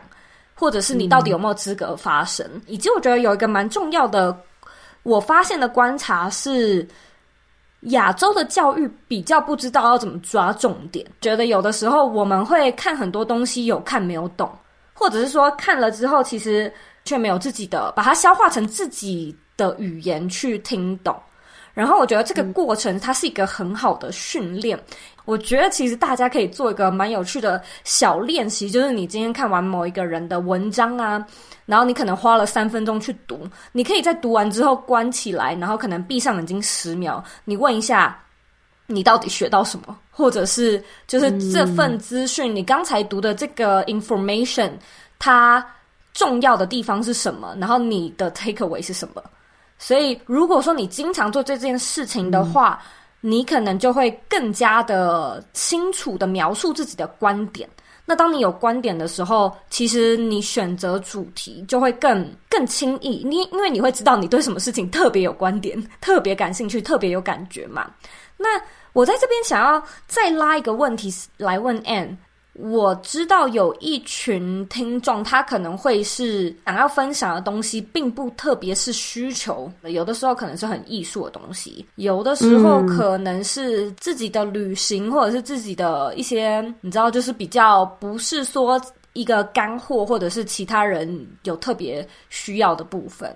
[0.55, 2.43] 或者是你到底有没有资格发声。
[2.53, 2.61] 嗯。
[2.65, 4.35] 以及我觉得有一个蛮重要的，
[5.03, 6.87] 我发现的观察是，
[7.81, 14.51] 亚洲的教育比较不知道要怎么抓重点，觉得有的时候我们会看很多东西，有看没有懂，
[14.93, 16.73] 或者是说看了之后，其实。
[17.05, 21.15] 却没有自己的，把它消化成自己的语言去听懂。
[21.73, 24.77] 然后我觉得这个过程它是一个很好的训练。
[24.77, 25.18] 嗯。
[25.29, 31.23] 我觉得其实大家可以做一个蛮有趣的小练习，就是你今天看完某一个人的文章啊，
[31.67, 38.17] 然后你可能花了三分钟去读，你可以在读完之后关起来，然后可能闭上眼睛十秒，你问一下
[38.87, 44.71] 你到底学到什么，或者是就是这份资讯，你刚才读的这个 information，
[45.19, 45.65] 它。
[46.11, 47.55] 重要的地方是什么？
[47.59, 49.23] 然后你的 takeaway 是什么？
[49.77, 57.69] 所以，如果说你经常做这件事情的话，嗯，你可能就会更加的清楚的描述自己的观点。
[58.05, 63.23] 那当你有观点的时候，其实你选择主题就会更更轻易。
[63.23, 67.91] 你因为你会知道你对什么事情特别有观点， 特别感兴趣，特别有感觉嘛。
[68.35, 68.49] 那
[68.93, 72.17] 我在这边想要再拉一个问题来问 N。
[72.61, 88.81] 我知道有一群听众，他可能会是想要分享的东西，并不特别是需求，有的时候可能是很艺术的东西，有的时候可能是自己的旅行，或者是自己的一些，你知道，就是比较不是说
[89.13, 93.33] 一个干货，或者是其他人有特别需要的部分。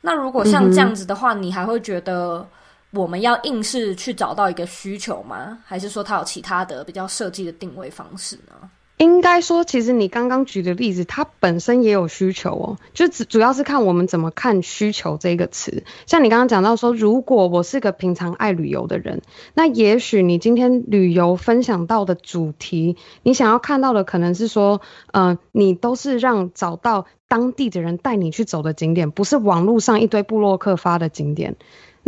[0.00, 2.46] 那如果像这样子的话，你还会觉得？
[2.90, 5.58] 我们要硬是去找到一个需求吗？
[5.64, 8.70] 还是说它有其他的比较设计的定位方式呢？
[8.96, 12.78] 应该说，其实你刚刚举的例子，它本身也有需求哦。
[12.94, 15.84] 就主主要是看我们怎么看“需求”这个词。
[16.06, 19.22] 像你刚刚讲到说，如果我是个平常爱旅游的人，
[19.54, 24.80] 那也许你今天旅游分享到的主题，你想要看到的可能是说，
[25.12, 31.54] 嗯、呃，你都是让找到当地的人带你去走的景点，不是网络上一堆部落客发的景点。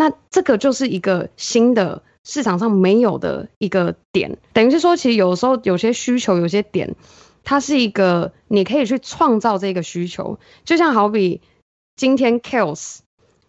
[0.00, 6.96] 那这个就是一个新的市场上没有的一个点，等于是说，其实有时候有些需求、有些点，
[7.44, 10.38] 它是一个你可以去创造这个需求。
[10.64, 11.42] 就像好比
[11.96, 13.00] 今天 Kiehl's，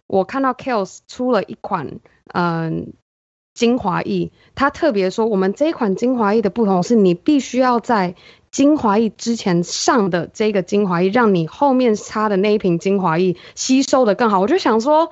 [0.06, 2.00] 我看到 Kiehl's 出了一款
[2.34, 2.92] 嗯
[3.54, 8.14] 精华液，它特别说我们这一款精华液的不同是，你必须要在
[8.50, 14.38] 精华液之前上的这个精华液，让你后面擦的那一瓶精华液吸收的更好。
[14.38, 15.10] 我就想说。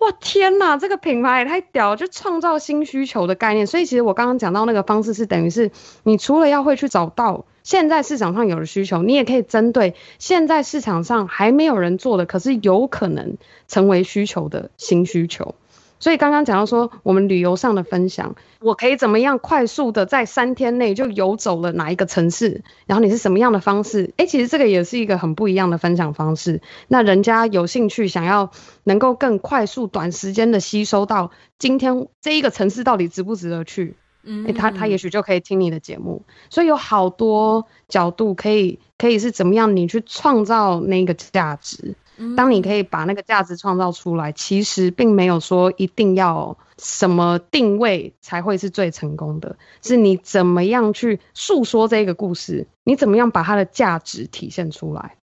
[0.00, 3.66] 哇天哪，这个品牌也太屌了，就创造新需求的概念。
[3.66, 5.70] 所以其实我刚刚讲到那个方式是等于是，
[6.04, 13.36] 你除了要会去找到现在市场上有的需求，你也可以针对现在市场上还没有人做的，可是有可能
[13.68, 15.54] 成为需求的新需求。
[16.00, 24.12] 所以刚刚讲到说，我们旅游上的分享，我可以怎么样快速的在三天内就游走了哪一个城市，然后你是什么样的方式？
[24.16, 26.62] 诶，其实这个也是一个很不一样的分享方式。
[26.88, 28.50] 那人家有兴趣想要
[28.82, 36.22] 能够更快速、短时间的吸收到今天这一个城市到底值不值得去，嗯，他他也许就可以听你的节目。
[36.48, 41.94] 所以有好多角度可以可以是怎么样你去创造那个价值。
[42.36, 55.16] 当你可以把那个价值创造出来，其实并没有说一定要什么定位才会是最成功的，是你怎么样去诉说这个故事，你怎么样把它的价值体现出来。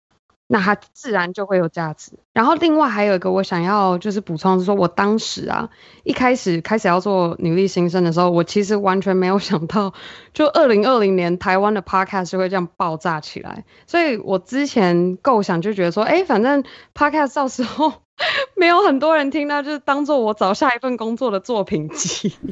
[0.50, 2.14] 那它自然就会有价值。
[2.32, 5.70] 然后另外还有一个我想要就是补充是说，我当时啊
[6.04, 9.94] 一开始开始要做女力新生的时候，我其实完全没有想到，
[10.34, 13.66] 就二零二零年台湾的 podcast 会这样爆炸起来。
[13.88, 16.64] 所以我之前构想就觉得说，哎，反正
[16.96, 17.92] podcast 到时候
[18.56, 22.34] 没有很多人听，那就是当做我找下一份工作的作品集。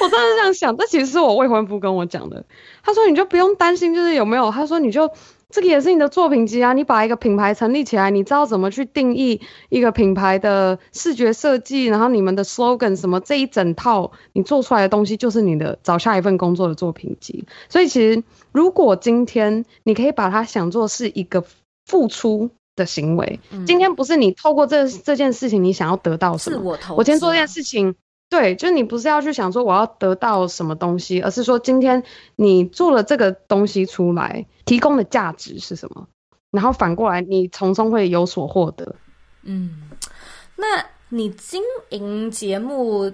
[0.00, 2.44] 我真的这样想，这其实是我未婚夫跟我讲的。
[2.84, 5.10] 他说你就不用担心，就是有没有，他说你就。
[5.54, 6.74] 这个也是你的作品集啊！
[6.74, 17.46] 你把一个品牌成立起来，你知道怎么去定义一个品牌的视觉设计，然后你们的 slogan 什么这一整套，你做出来的东西就是你的找下一份工作的作品集。
[17.70, 21.42] 所以其实，如果今天你可以把它想做是一个
[21.86, 27.94] 付出的行为，嗯、今天不是你透过这这件事情你想要得到什么，我我今天做这件事情。
[28.30, 32.02] 对，就是你不是要去想说我要得到什么东西，而是说今天
[32.36, 36.06] 你做了这个东西出来，提供的价值是什么，
[36.50, 38.94] 然后反过来你从中会有所获得。
[39.44, 39.88] 嗯，
[40.56, 40.66] 那
[41.08, 43.10] 你经营节目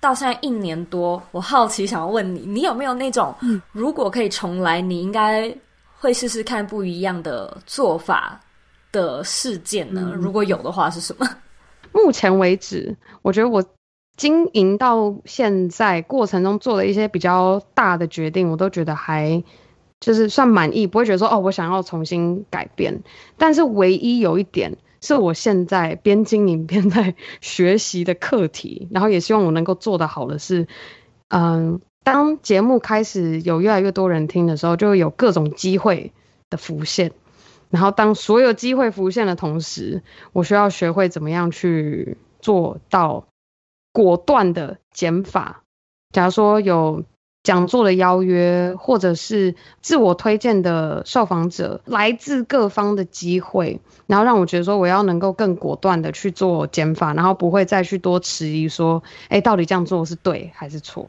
[0.00, 3.32] 到现在一年多，我好奇想要问你，你有没有那种
[3.70, 5.56] 如果可以重来，你应该
[5.96, 8.40] 会试试看不一样的做法
[8.90, 10.10] 的事件呢？
[10.12, 11.28] 嗯，如果有的话，是什么？
[11.92, 13.64] 目前为止，我觉得我。
[14.16, 19.44] 经营到现在过程中做了一些比较大的决定，我都觉得还
[20.00, 23.02] 就是算满意，不会觉得说哦，我想要重新改变。
[23.36, 30.66] 但是唯一有一点是我现在边经营边在学习的课题，然后也希望我能够做得好的是，
[31.28, 36.12] 嗯，当节目开始有越来越多人听的时候，就会有各种机会
[36.48, 37.12] 的浮现。
[37.68, 40.02] 然后当所有机会浮现的同时，
[40.32, 43.26] 我需要学会怎么样去做到。
[43.96, 45.62] 果断的减法。
[46.12, 47.02] 假如说有
[47.42, 61.08] 讲座的邀约，或者是自我推荐的受访者，来自各方的机会，然后让我觉得说我要能够更果断的去做减法，然后不会再去多迟疑说，哎，到底这样做是对还是错？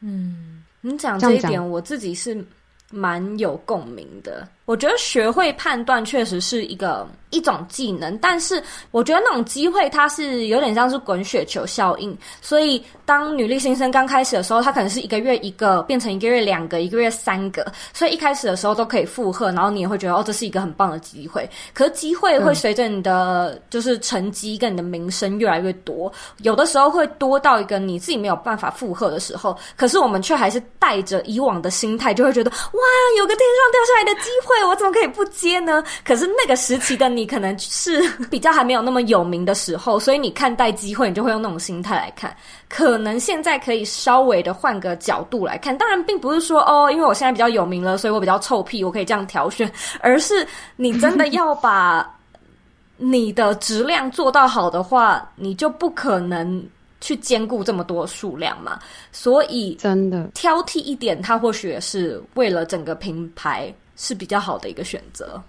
[0.00, 2.42] 嗯，你讲这一点，我自己是
[2.90, 4.48] 蛮有共鸣的。
[4.66, 7.08] 我觉得学会判断确实是一个。
[7.30, 21.46] 一种技能，但是我觉得那种机会它是有点像是滚雪球效应，所以当女力新生刚开始的时候，它可能是一个月一个，变成一个月两个，一个月三个，所以一开始的时候都可以负荷，然后你也会觉得哦，这是一个很棒的机会。
[21.74, 26.10] 可是机会会随着你的就是成绩跟你的名声越来越多，
[26.42, 32.80] 有的时候会多到一个你自己没有办法负荷的时候，可是我们却还是带着以往的心态，就会觉得哇，
[33.18, 35.84] 有个天上掉下来的机会，我怎么可以不接呢？
[36.02, 37.26] 可是那个时期的你。
[37.26, 42.34] 可能是 比较还没有那么有名的时候，所以你看待机会，你就会用那种心态来看。
[42.68, 49.68] 可能现在可以稍微的换个角度来看，当然并不是说哦，因为我现在比较有名了，所以我比较臭屁，我可以这样挑选，
[50.00, 52.08] 而是你真的要把
[52.96, 56.64] 你的质量做到好的话，你就不可能
[57.00, 58.78] 去兼顾这么多数量嘛。
[59.10, 65.42] 所以真的挑剔一点，它或许也是为了整个品牌是比较好的一个选择。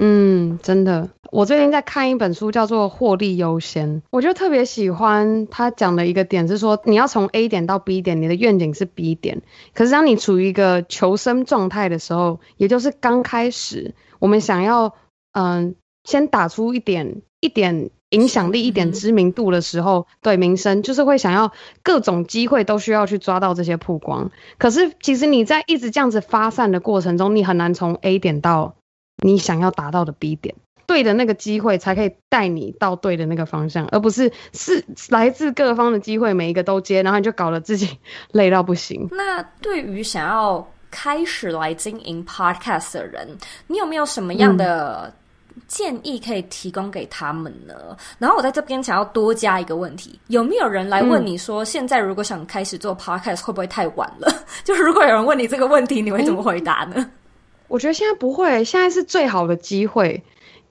[0.00, 9.42] 嗯，真的，我最近在看一本书，叫做《获利优先》，我就特别喜欢他讲的一个点是说，你要从 A 点到 B 点，你的愿景是 B 点，
[9.74, 14.94] 可是当你处于一个求生状态的时候，也就是刚开始，我们想要
[15.32, 15.74] 嗯，
[16.04, 24.30] 先打出一点一点影响力、一点知名度的时候，对名声，就是会想要各种机会都需要去抓到这些曝光。
[24.58, 28.74] 可是其实你在一直这样子发散的过程中，你很难从 A 点到。
[29.20, 30.54] 你想要达到的 B 点，
[30.86, 37.98] 对的那个机会才可以带你到对的那个方向，而不是是来自各方的机会，每一个都接，然后你就搞得自己
[38.30, 39.08] 累到不行。
[39.10, 43.36] 那对于想要开始来经营 Podcast 的人，
[43.66, 45.12] 你有没有什么样的
[45.66, 47.96] 建议可以提供给他们呢？
[48.18, 54.32] 然后我在这边想要多加一个问题：有没有人来问你说，现在如果想开始做 Podcast，会不会太晚了？
[54.64, 57.10] 就是如果有人问你这个问题，你会怎么回答呢？
[57.68, 60.22] 我觉得现在不会，现在是最好的机会。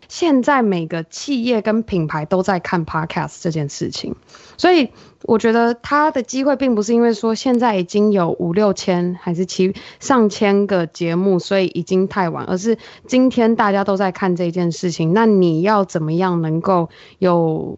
[0.07, 4.15] 现在每个企业跟品牌都在看 Podcast 这件事情，
[4.57, 4.89] 所以
[5.23, 15.13] 我觉得它的机会并不是因为说现在已经有五六千还是七上千个节目，所以已经太晚，而是今天大家都在看这件事情。
[15.13, 16.89] 那你要怎么样能够
[17.19, 17.77] 有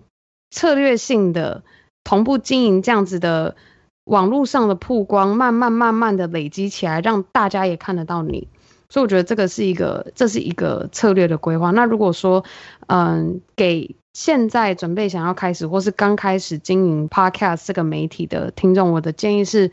[0.52, 1.64] 策略性的
[2.04, 3.56] 同步经营这样子的
[4.04, 8.48] 网络上的曝光，慢慢慢慢的累积起来，让大家也看得到你。
[8.92, 11.70] 所以我觉得这个是一个，这是一个策略的规划。
[11.70, 12.44] 那如果说，
[12.88, 19.72] 嗯，给现在准备想要开始或是刚开始经营 Podcast 这个媒体的听众，我的建议是，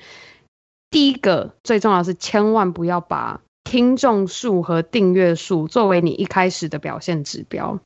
[0.90, 7.80] 第一个最重要是千万不要把听众数和订阅数作为你一开始的表现指标。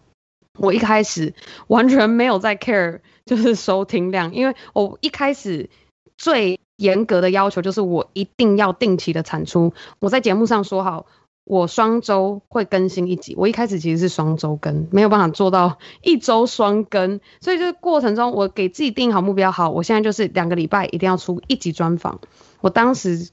[0.58, 1.32] 我一开始
[1.68, 5.70] 完全没有在 care 就是收听量，因为我一开始
[6.18, 9.72] 最严格的要求就是我一定要定期的产出。
[10.00, 11.06] 我在节目上说好。
[11.50, 22.20] 我双周会更新一集，我一开始其实是双周更，没有办法做到一周双更，所以这个过程中，我给自己定好目标，好，我现在就是两个礼拜一定要出一集专访。
[22.60, 23.30] 我当时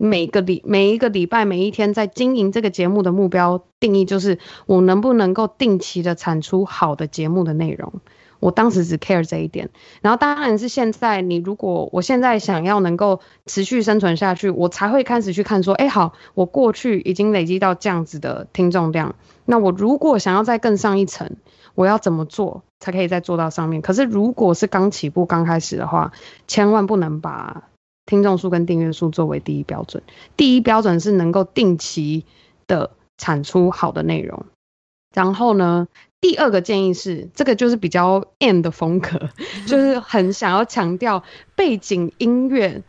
[0.00, 8.00] 每个礼每一个礼拜每一天在经营这个节目的目标定义，就是我能不能够定期的产出好的节目的内容。
[8.40, 9.70] 我当时只 care 这一点，
[10.00, 19.14] 然后当然是现在，你如果我现在想要能够持续生存下去，我才会开始去看说，哎，好，我过去已经累积到这样子的听众量，
[19.44, 21.36] 那我如果想要再更上一层，
[21.74, 23.82] 我要怎么做才可以再做到上面？
[23.82, 26.12] 可是如果是刚起步、刚开始的话，
[26.46, 27.64] 千万不能把
[28.06, 30.02] 听众数跟订阅数作为第一标准，
[30.36, 32.24] 第一标准是能够定期
[32.66, 34.46] 的产出好的内容，
[35.12, 35.88] 然后呢，
[36.20, 39.30] 第二个建议是，这个就是比较 M 的风格，
[39.68, 41.22] 就是很想要强调
[41.54, 42.82] 背景音乐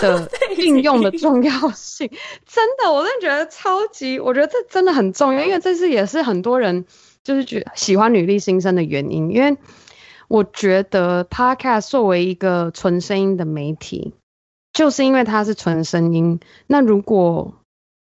[0.00, 0.28] 的
[0.58, 2.10] 运用的重要性。
[2.44, 6.84] 真的，我真的觉得超级，我觉得这真的很重要，因为这是也是很多人
[7.22, 9.30] 就是觉喜欢女力新生的原因。
[9.30, 9.56] 因为
[10.26, 14.14] 我觉得 Podcast 作为一个纯声音的媒体，
[14.72, 16.40] 就是因为它是纯声音。
[16.66, 17.54] 那如果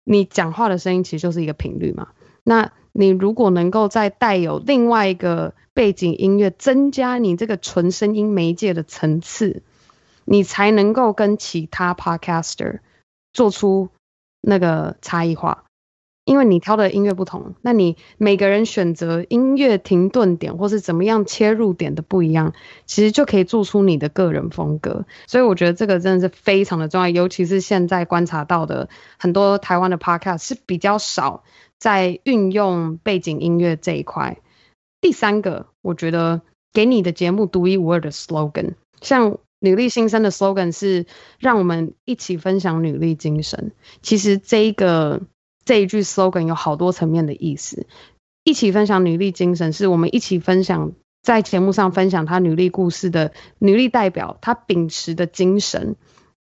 [0.04, 2.08] 你讲话的声音其实就是一个频率嘛，
[2.42, 9.62] 那你如果能够再带有另外一个背景音乐，增加你这个纯声音媒介的层次，
[10.24, 12.80] 你才能够跟其他 podcaster
[13.32, 13.88] 做出
[14.40, 15.64] 那个差异化。
[16.24, 22.53] 因为你挑的音乐不同，那你每个人选择音乐停顿点或是怎么样切入点的不一样，
[22.86, 25.05] 其实就可以做出你的个人风格。
[25.26, 28.88] 所以我觉得这个真的是非常的重要，尤其是现在观察到的
[29.18, 31.43] 很多台湾的 podcast 是比较少。
[31.82, 34.38] 在运用背景音乐这一块，
[35.00, 41.06] 第三个，我觉得给你的节目独一无二的 slogan，像女力新生的 slogan 是
[41.40, 43.72] 让我们一起分享女力精神。
[44.00, 45.22] 其实这一个
[45.64, 47.88] 这一句 slogan 有好多层面的意思。
[48.44, 55.96] 一起分享女力精神，是我们一起分享在节目上分享她女力故事的女力代表，她秉持的精神。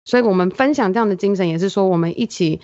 [0.05, 2.61] 所以我们分享这样的精神，也是说我们一起。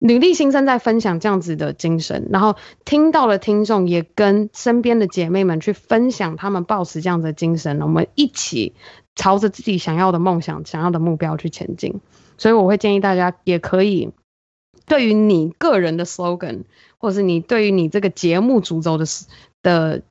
[0.00, 8.74] 女力新生在分享这样子的精神，然后听到了听众也跟身边的姐妹们去分享他们抱持这样子的精神，我们一起
[9.16, 12.00] 朝着自己想要的梦想、想要的目标去前进。
[12.36, 14.12] 所以我会建议大家也可以，
[14.86, 16.62] 对于你个人的 slogan，
[16.98, 19.04] 或是你对于你这个节目主轴的
[19.62, 20.02] 的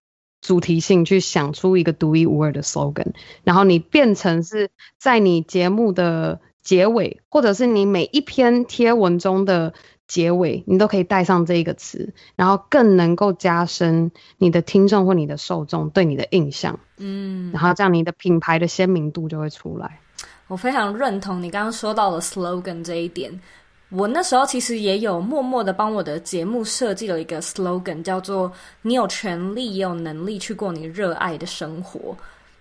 [0.42, 3.14] 主题性，去想出一个独一无二的 slogan，
[3.46, 4.70] 然后你变成是
[5.00, 6.42] 在你节目的。
[6.68, 9.74] 结尾，或者是你每一篇贴文中的
[10.06, 16.78] 结尾，你都可以带上这一个词，然后更能够加深你的听众或你的受众对你的印象。
[16.98, 20.02] 嗯，然后这样你的品牌的鲜明度就会出来。
[20.50, 23.40] 我非常认同你刚刚说到的 slogan 这一点。
[23.90, 28.52] 我那时候其实也有默默的帮我的节目设计了一个 slogan，叫做
[28.84, 32.14] “你有权利也有能力去过你热爱的生活”。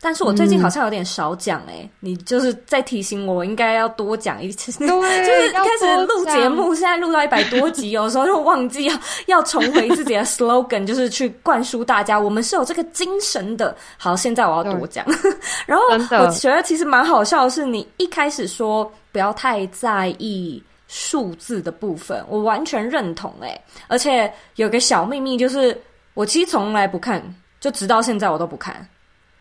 [0.07, 4.71] 但是我最近好像有点少讲哎、欸，嗯、你就是在提醒我，我应该要多讲一次。
[4.79, 8.95] 对，就是开始录节目，现在录到一百多集，有时候就忘记要
[9.27, 13.77] 要重回自己的 slogan，就是去灌输大家，我们是有这个精神的。
[13.99, 15.05] 好，现在我要多讲。
[15.67, 23.63] 然后我觉得其实蛮好笑的是，你一开始说不要太在意数字的部分，我完全认同哎、欸。
[23.89, 25.77] 而且有个小秘密，就是
[26.15, 27.21] 我其实从来不看，
[27.59, 28.89] 就直到现在我都不看。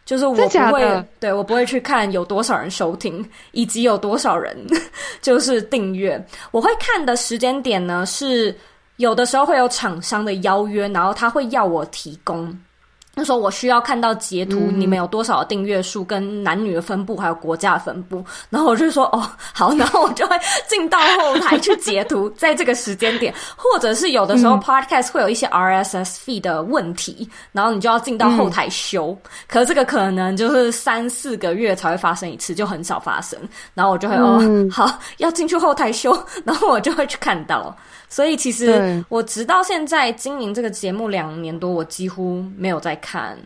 [0.05, 4.55] 就是我不会，对，我不会去看有多少人收听，以及有多少人
[5.21, 6.23] 就是订阅。
[6.51, 8.55] 我会看的时间点呢，是
[8.97, 12.55] 有的时候会有厂商的邀约，然后他会要我提供
[13.15, 18.23] 那时候我需要看到截图，你们有多少订阅数，跟男女的分布，还有国家的分布。
[18.51, 20.37] 然后我就说哦好， 然后我就会
[20.67, 29.17] 进到后台去截图， 在这个时间点，或者是有的时候 podcast 会有一些 RSS feed 的问题，然后你就要进到后台修。
[29.47, 33.39] 可是这个可能就是三四个月才会发生一次，就很少发生。
[33.73, 36.11] 然后我就会哦好，要进去后台修，
[36.43, 37.75] 然后我就会去看到。
[38.07, 43.37] 所以其实我直到现在经营这个节目两年多，我几乎没有在看，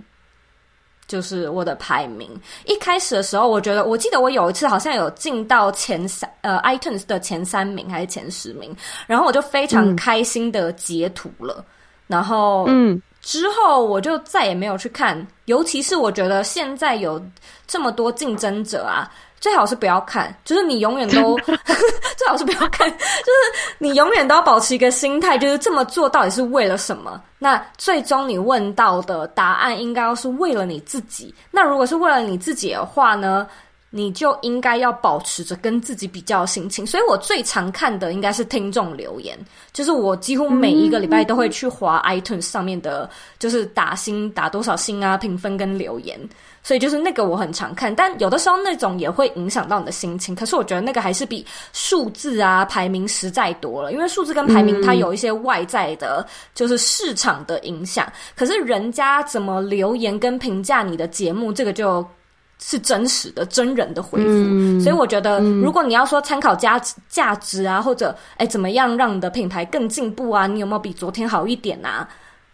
[1.08, 2.30] 就是我的排名。
[2.66, 8.76] 一开始的时候，我觉得我记得我有一次好像有进到前三，呃，iTunes 的前三名还是前十名，
[9.08, 11.56] 然后我就非常开心的截图了。
[11.60, 11.66] 嗯、
[12.08, 17.20] 然后，嗯，之后我就再也没有去看，尤其是我觉得现在有
[17.66, 19.10] 这么多竞争者啊。
[19.40, 21.38] 最好是不要看，就是你永远都
[22.18, 27.22] 最好是不要看，就是你永远都要保持一个心态，就是这么做到底是为了什么？
[27.38, 31.34] 那最终你问到的答案应该要是为了你自己。
[31.52, 33.48] 那如果是为了你自己的话呢？
[33.92, 39.36] 你就应该要保持着跟自己比较的心情，所以我最常看的应该是听众留言，
[39.74, 43.10] 就是我几乎每一个礼拜都会去划 iTunes 上面的，
[43.40, 46.20] 就是打星打多少星啊，评分跟留言，
[46.64, 62.06] 所以就是那个我很常看，但有的时候那种也会影响到你的心情，可是我觉得那个还是比数字啊排名实在多了，因为数字跟排名它有一些外在的，就是市场的影响，可是人家怎么留言跟评价你的节目，这个就。
[62.62, 72.06] 是真实的真人的回复，嗯，所以我觉得，如果你要说参考价值价值啊，或者哎怎么样让你的品牌更进步啊，你有没有比昨天好一点啊？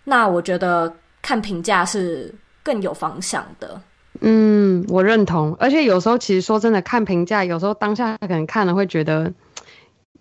[0.04, 2.32] 那我觉得看评价是
[2.62, 3.82] 更有方向的。
[4.22, 5.56] 嗯，我认同。
[5.60, 9.34] 而且有时候其实说真的，看评价有时候当下可能看了会觉得，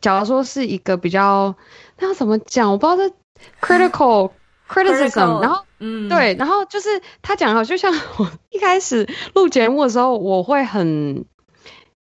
[0.00, 1.54] 假如说是一个比较
[1.98, 3.14] 那要怎么讲，我不知道这
[3.60, 4.30] critical。
[4.66, 6.88] criticism，然后，嗯，对，然后就是
[7.20, 11.26] 他讲的，就像我一开始录节目的时候，我会很，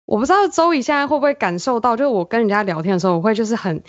[0.05, 3.85] 我不知道周乙现在会不会感受到，就是我跟人家聊天的时候，我会就是很，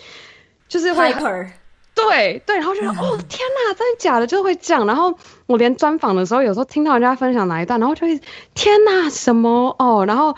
[0.68, 1.50] 就是会，Hyper.
[1.94, 4.86] 对对，然后就说、嗯、哦天哪，真的假的，就会这样。
[4.86, 5.16] 然后
[5.46, 8.20] 我连专访的时候，有时候听到人家分享哪一段，然后就会
[8.54, 10.34] 天哪什么哦，然后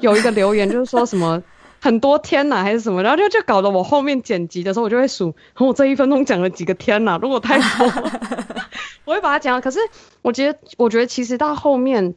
[0.00, 1.42] 有一个留言就是说什么。
[1.82, 7.90] 很多天呐，还是什么，然后就就搞得我后面剪辑的时候，我就会数，我这一分钟讲了几个天呐，如果太多，
[9.06, 9.58] 我会把它讲。
[9.62, 9.78] 可是
[10.20, 12.14] 我觉得，我觉得其实到后面，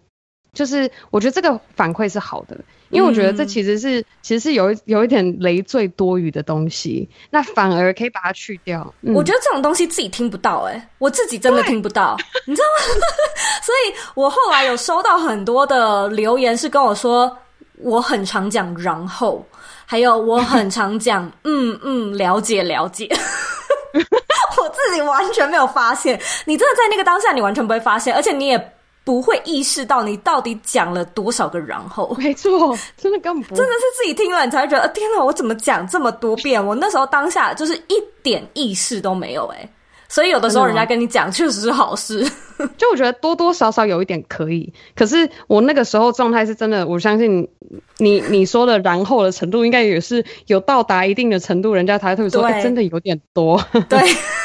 [0.53, 2.57] 就是我觉得这个反馈是好的，
[2.89, 8.93] 因为我觉得这其实是、嗯、其实是有一有一点累赘多余的东西，那反而可以把它去掉。
[9.01, 13.01] 嗯、我觉得这种东西自己听不到、欸，诶我自己真的听不到，你知道吗？
[13.63, 17.37] 所以我后来有收到很多的留言，是跟我说。
[17.77, 19.45] 我很常讲，然后
[19.85, 23.09] 还有我很常讲， 嗯嗯，了解了解。
[23.93, 28.72] 我自己完全没有发现，你真的在那个当下，你完全不会发现，而且你也
[29.03, 32.15] 不会意识到你到底讲了多少个然后。
[32.19, 36.65] 没错，真的根本不，真的是自己听了你才会觉得，天哪，我怎么讲这么多遍？
[36.65, 39.69] 我那时候当下就是一点意识都没有，诶
[40.09, 42.23] 所以有的时候人家跟你讲，确实是好事。
[42.77, 47.49] 就我觉得多多少少有一点可以，可是我那个时候状态是真的，我相信
[47.97, 53.59] 你你说的然后的程度，应该也是有到达一定的程度，人家才会说，欸，真的有点多。
[53.89, 53.99] 对，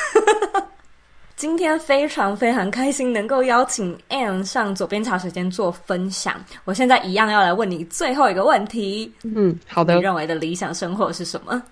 [1.39, 6.35] 今天非常非常开心能够邀请 Ann 上左边茶水间做分享。
[6.65, 9.13] 我现在一样要来问你最后一个问题。
[9.23, 9.95] 嗯，好的。
[9.95, 11.63] 你认为的理想生活是什么？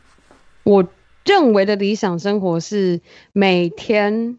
[0.63, 0.83] 我。
[1.25, 3.01] 认为的理想生活是
[3.33, 4.39] 每天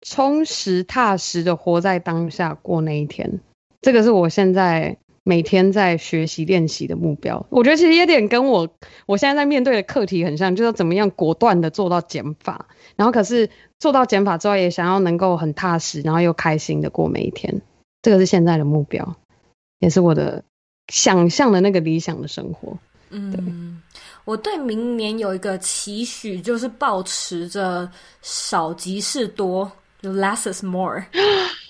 [0.00, 3.40] 充实踏实的活在当下过那一天，
[3.82, 4.96] 这个是我现在
[5.28, 7.44] 每天在学习练习的目标。
[7.50, 8.66] 我觉得其实有点跟我
[9.04, 12.66] 我现在在面对的课题很像，就是怎么样果断的做到减法，
[12.96, 17.60] 然后可是做到减法之后，也想要能够很踏实，然后又开心的过每一天。
[18.00, 19.16] 这个是现在的目标，
[19.80, 20.42] 也是我的
[20.90, 22.78] 想象的那个理想的生活。
[23.10, 23.44] 嗯，对。
[24.24, 27.90] 我对明年有一个期许，就是保持着
[28.22, 29.70] 少即是多，
[30.00, 31.04] 就 less is more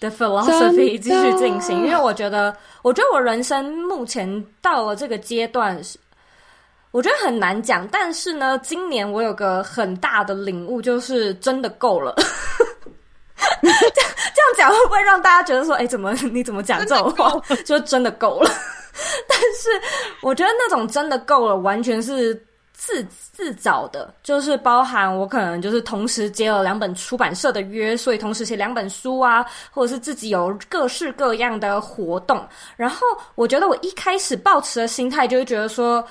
[0.01, 1.85] 的 philosophy 继续进行。
[1.87, 5.81] 因为我觉得，我觉得我人生目前到了这个阶段，
[6.91, 7.87] 我觉得很难讲。
[7.89, 12.15] 但是呢，今年我有个很大的领悟，就是真的够了。
[13.63, 17.33] 这 样这样讲会不会让大家觉得说，哎，怎么你怎么讲这种话？
[17.65, 18.51] 就真的够了。
[19.29, 19.71] 但是
[20.23, 22.45] 我觉得那种真的够了，完全是。
[22.79, 32.41] 自自找的，就是包含我可能就是同时接了两本出版社的约，所以同时写两本书啊，或者是自己有各式各样的活动。
[32.77, 33.01] 然后
[33.35, 36.03] 我觉得我一开始抱持的心态就是觉得说，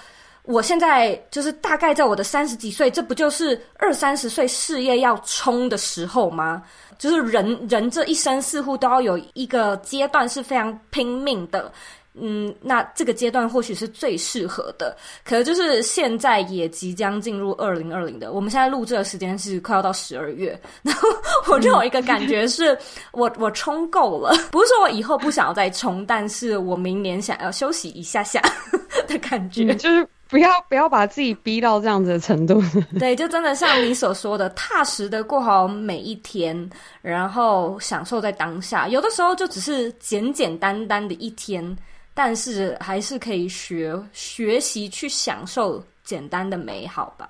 [0.43, 6.61] 我现在就是大概在我的三十几岁，这不就是二三十岁事业要冲的时候吗？
[6.97, 11.71] 就是人人这一生似乎都要有一个阶段是非常拼命的。
[12.19, 21.07] 嗯，那这个阶段或许是最适合的，可能就是现在也即将进入二零二零的，我们现在录制的时间是快要到十二月， 然后
[21.51, 22.79] 我就有一个感觉是，嗯、
[23.11, 28.41] 我我充够了，不是说我以后不想要再充，但是我明年想要休息一下下
[29.07, 32.61] 的感觉，嗯、就是不要不要把自己逼到这样子的程度，
[32.99, 36.69] 对，就真的像你所说的，踏实的过好每一天，
[37.01, 41.77] 然后享受在当下，有的时候就只是简简单单的一天。
[42.17, 47.29] 但是还是可以学学习去享受简单的美好吧。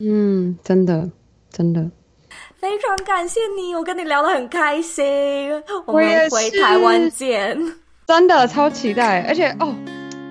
[0.00, 1.10] 嗯，真的，
[1.50, 1.90] 真的，
[2.56, 5.02] 非常感谢你，我跟你聊得很开心。
[5.86, 7.58] 我们回台湾见，
[8.06, 9.74] 真的超期待，而且哦，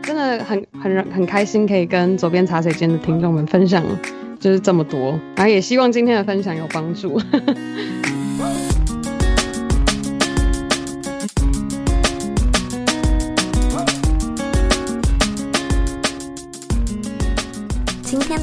[0.03, 3.83] 真的很很很开心，可以跟左边茶水间的听众们分享，
[4.39, 7.19] 就是这么多，然后也希望今天的分享有帮助。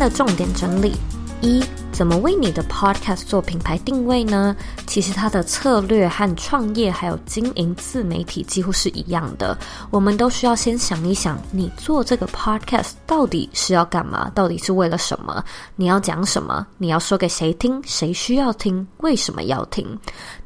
[0.02, 0.96] 的重点整理
[1.40, 1.62] 一。
[2.02, 4.56] 怎么为你的 podcast 做品牌定位呢？
[4.88, 9.56] 其实它的策略和创业还有经营自媒体几乎是一样的。
[9.88, 14.28] 我们都需要先想一想，你做这个 podcast 到底是要干嘛？
[14.34, 15.44] 到底是为了什么？
[15.76, 16.66] 你要讲什么？
[16.76, 17.80] 你要说给谁听？
[17.86, 18.84] 谁需要听？
[18.96, 19.86] 为什么要听？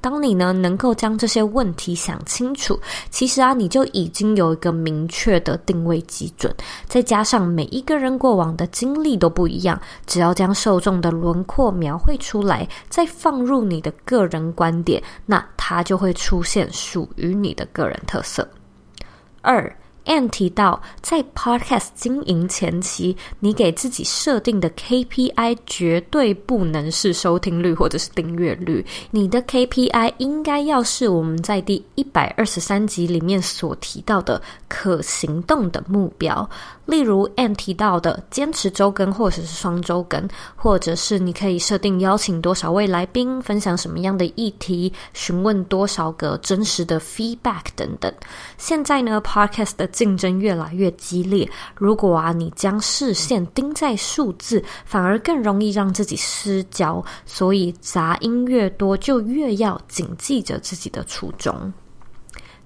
[0.03, 2.79] 当你呢能够将这些问题想清楚，
[3.11, 6.55] 其实啊你就已经有一个明确的定位基准。
[6.87, 18.47] 再加上每一个人过往的经历都不一样，只要将受众的轮或描绘出来，再放入你的个人观点，那它就会出现属于你的个人特色。
[19.41, 19.75] 二。
[20.07, 36.49] Ann 提到，在 Podcast 经营前期，你给自己设定的 KPI 绝对不能是收听率或者是订阅率，你的 KPI 应该要是我们在第一百二十三集里面所提到的可行动的目标。
[36.87, 48.13] 例如 Ann 提到的坚持周更或者是双周更，或者是你可以设定邀请多少位来宾，分享什么样的议题，询问多少个真实的 feedback 等等。
[48.57, 51.49] 现在呢，Podcast 的竞争越来越激烈。
[51.75, 57.03] 如果啊，你将视线盯在数字，反而更容易让自己失焦。
[57.25, 61.73] 所以杂音越多，就越要谨记着自己的初衷。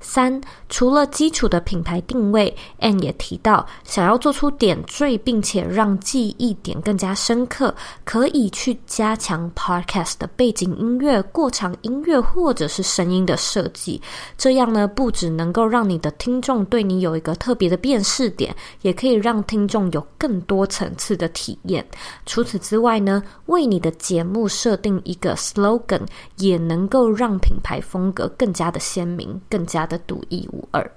[0.00, 14.00] 三，除了基础的品牌定位，Ann 也提到，想要做出点缀，并且让记忆点更加深刻，可以去加强 Podcast 的背景音乐、过场音乐或者是声音的设计。
[14.38, 21.86] 这样呢，不只能够让你的听众对你有一个特别的辨识点，也可以让听众有更多层次的体验。
[22.24, 26.00] 除此之外呢，为你的节目设定一个 slogan，
[26.38, 30.90] 也能够让品牌风格更加的鲜明，更加的独一无二。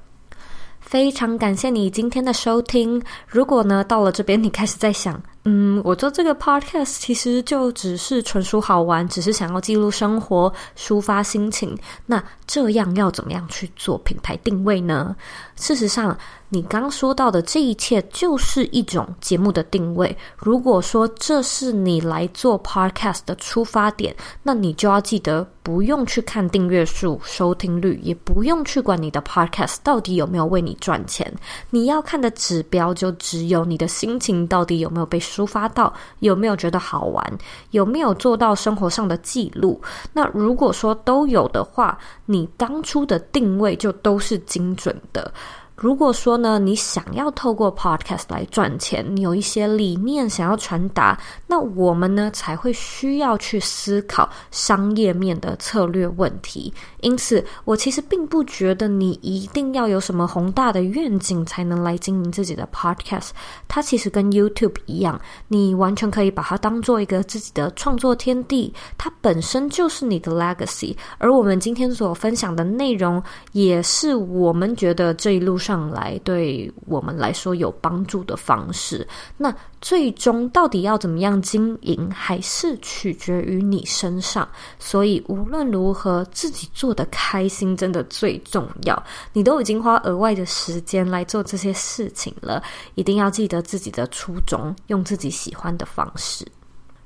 [0.80, 3.02] 非常感谢你今天的收听。
[3.28, 11.78] 如果呢，到了这边，你开始在想，嗯，我做这个 podcast 其实就只是纯属好玩，只是想要记录生活、抒发心情。
[12.06, 15.14] 那这样要怎么样去做品牌定位呢？
[15.56, 16.18] 事实上，
[16.50, 20.16] 你刚说到的这一切就是一种节目的定位。
[20.38, 31.32] 如果说这是你来做 podcast 的出发点，那你就要记得不用去看订阅数、收听率，也不用去管你的 podcast 到底有没有为你赚钱。
[31.70, 37.38] 你要看的指标就只有你的心情到底有没有被抒发到，有没有觉得好玩，
[37.72, 39.82] 有没有做到生活上的记录。
[40.14, 45.34] 那如果说都有的话，你当初的定位就都是精准的。
[45.76, 56.72] 如果说呢，你想要透过 Podcast 来赚钱，你有一些理念想要传达，那我们呢才会需要去思考商业面的策略问题。
[57.02, 63.32] 因此，我其实并不觉得你一定要有什么宏大的愿景才能来经营自己的 Podcast。
[63.68, 70.96] 它其实跟 YouTube 一样，你完全可以把它当做一个自己的创作天地，它本身就是你的 Legacy。
[71.18, 73.22] 而我们今天所分享的内容，
[73.52, 79.08] 也是我们觉得这一路上来对我们来说有帮助的方式。
[79.38, 84.48] 那最终到底要怎么样经营，还是取决于你身上。
[84.78, 89.04] 所以无论如何，自己做的开心真的最重要。
[89.32, 92.62] 你都已经花额外的时间来做这些事情了，
[92.96, 96.46] 一定要记得自己的初衷，用自己喜欢的方式。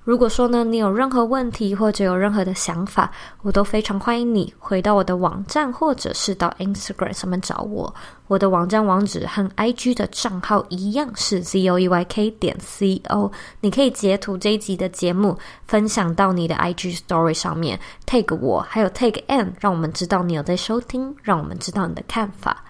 [0.08, 7.94] 如果说呢，你有任何问题或者有任何的想法，我都非常欢迎你回到我的网站，或者是到 Instagram 上面找我。
[8.28, 13.30] 我的网站网址和 IG 的账号一样是 zoeyk 点 co。
[13.60, 22.64] 你可以截图这一集的节目，分享到你的 IG Story 上面，tag 我，还有 tag Ann，让我们知道你有在收听，让我们知道你的看法。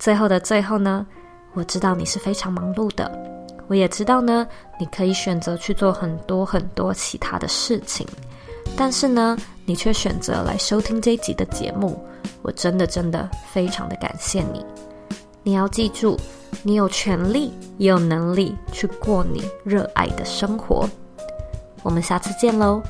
[0.00, 1.06] 最后的最后呢，
[1.52, 3.08] 我知道你是非常忙碌的。
[3.70, 4.44] 我也知道呢，
[4.80, 8.04] 你可以选择去做很多很多其他的事情，
[8.76, 12.04] 但是呢，你却选择来收听这一集的节目，
[12.42, 14.66] 我真的真的非常的感谢你。
[15.44, 16.18] 你要记住，
[16.64, 20.84] 你有权利也有能力去过你热爱的生活。
[21.84, 22.82] 我们下次见喽。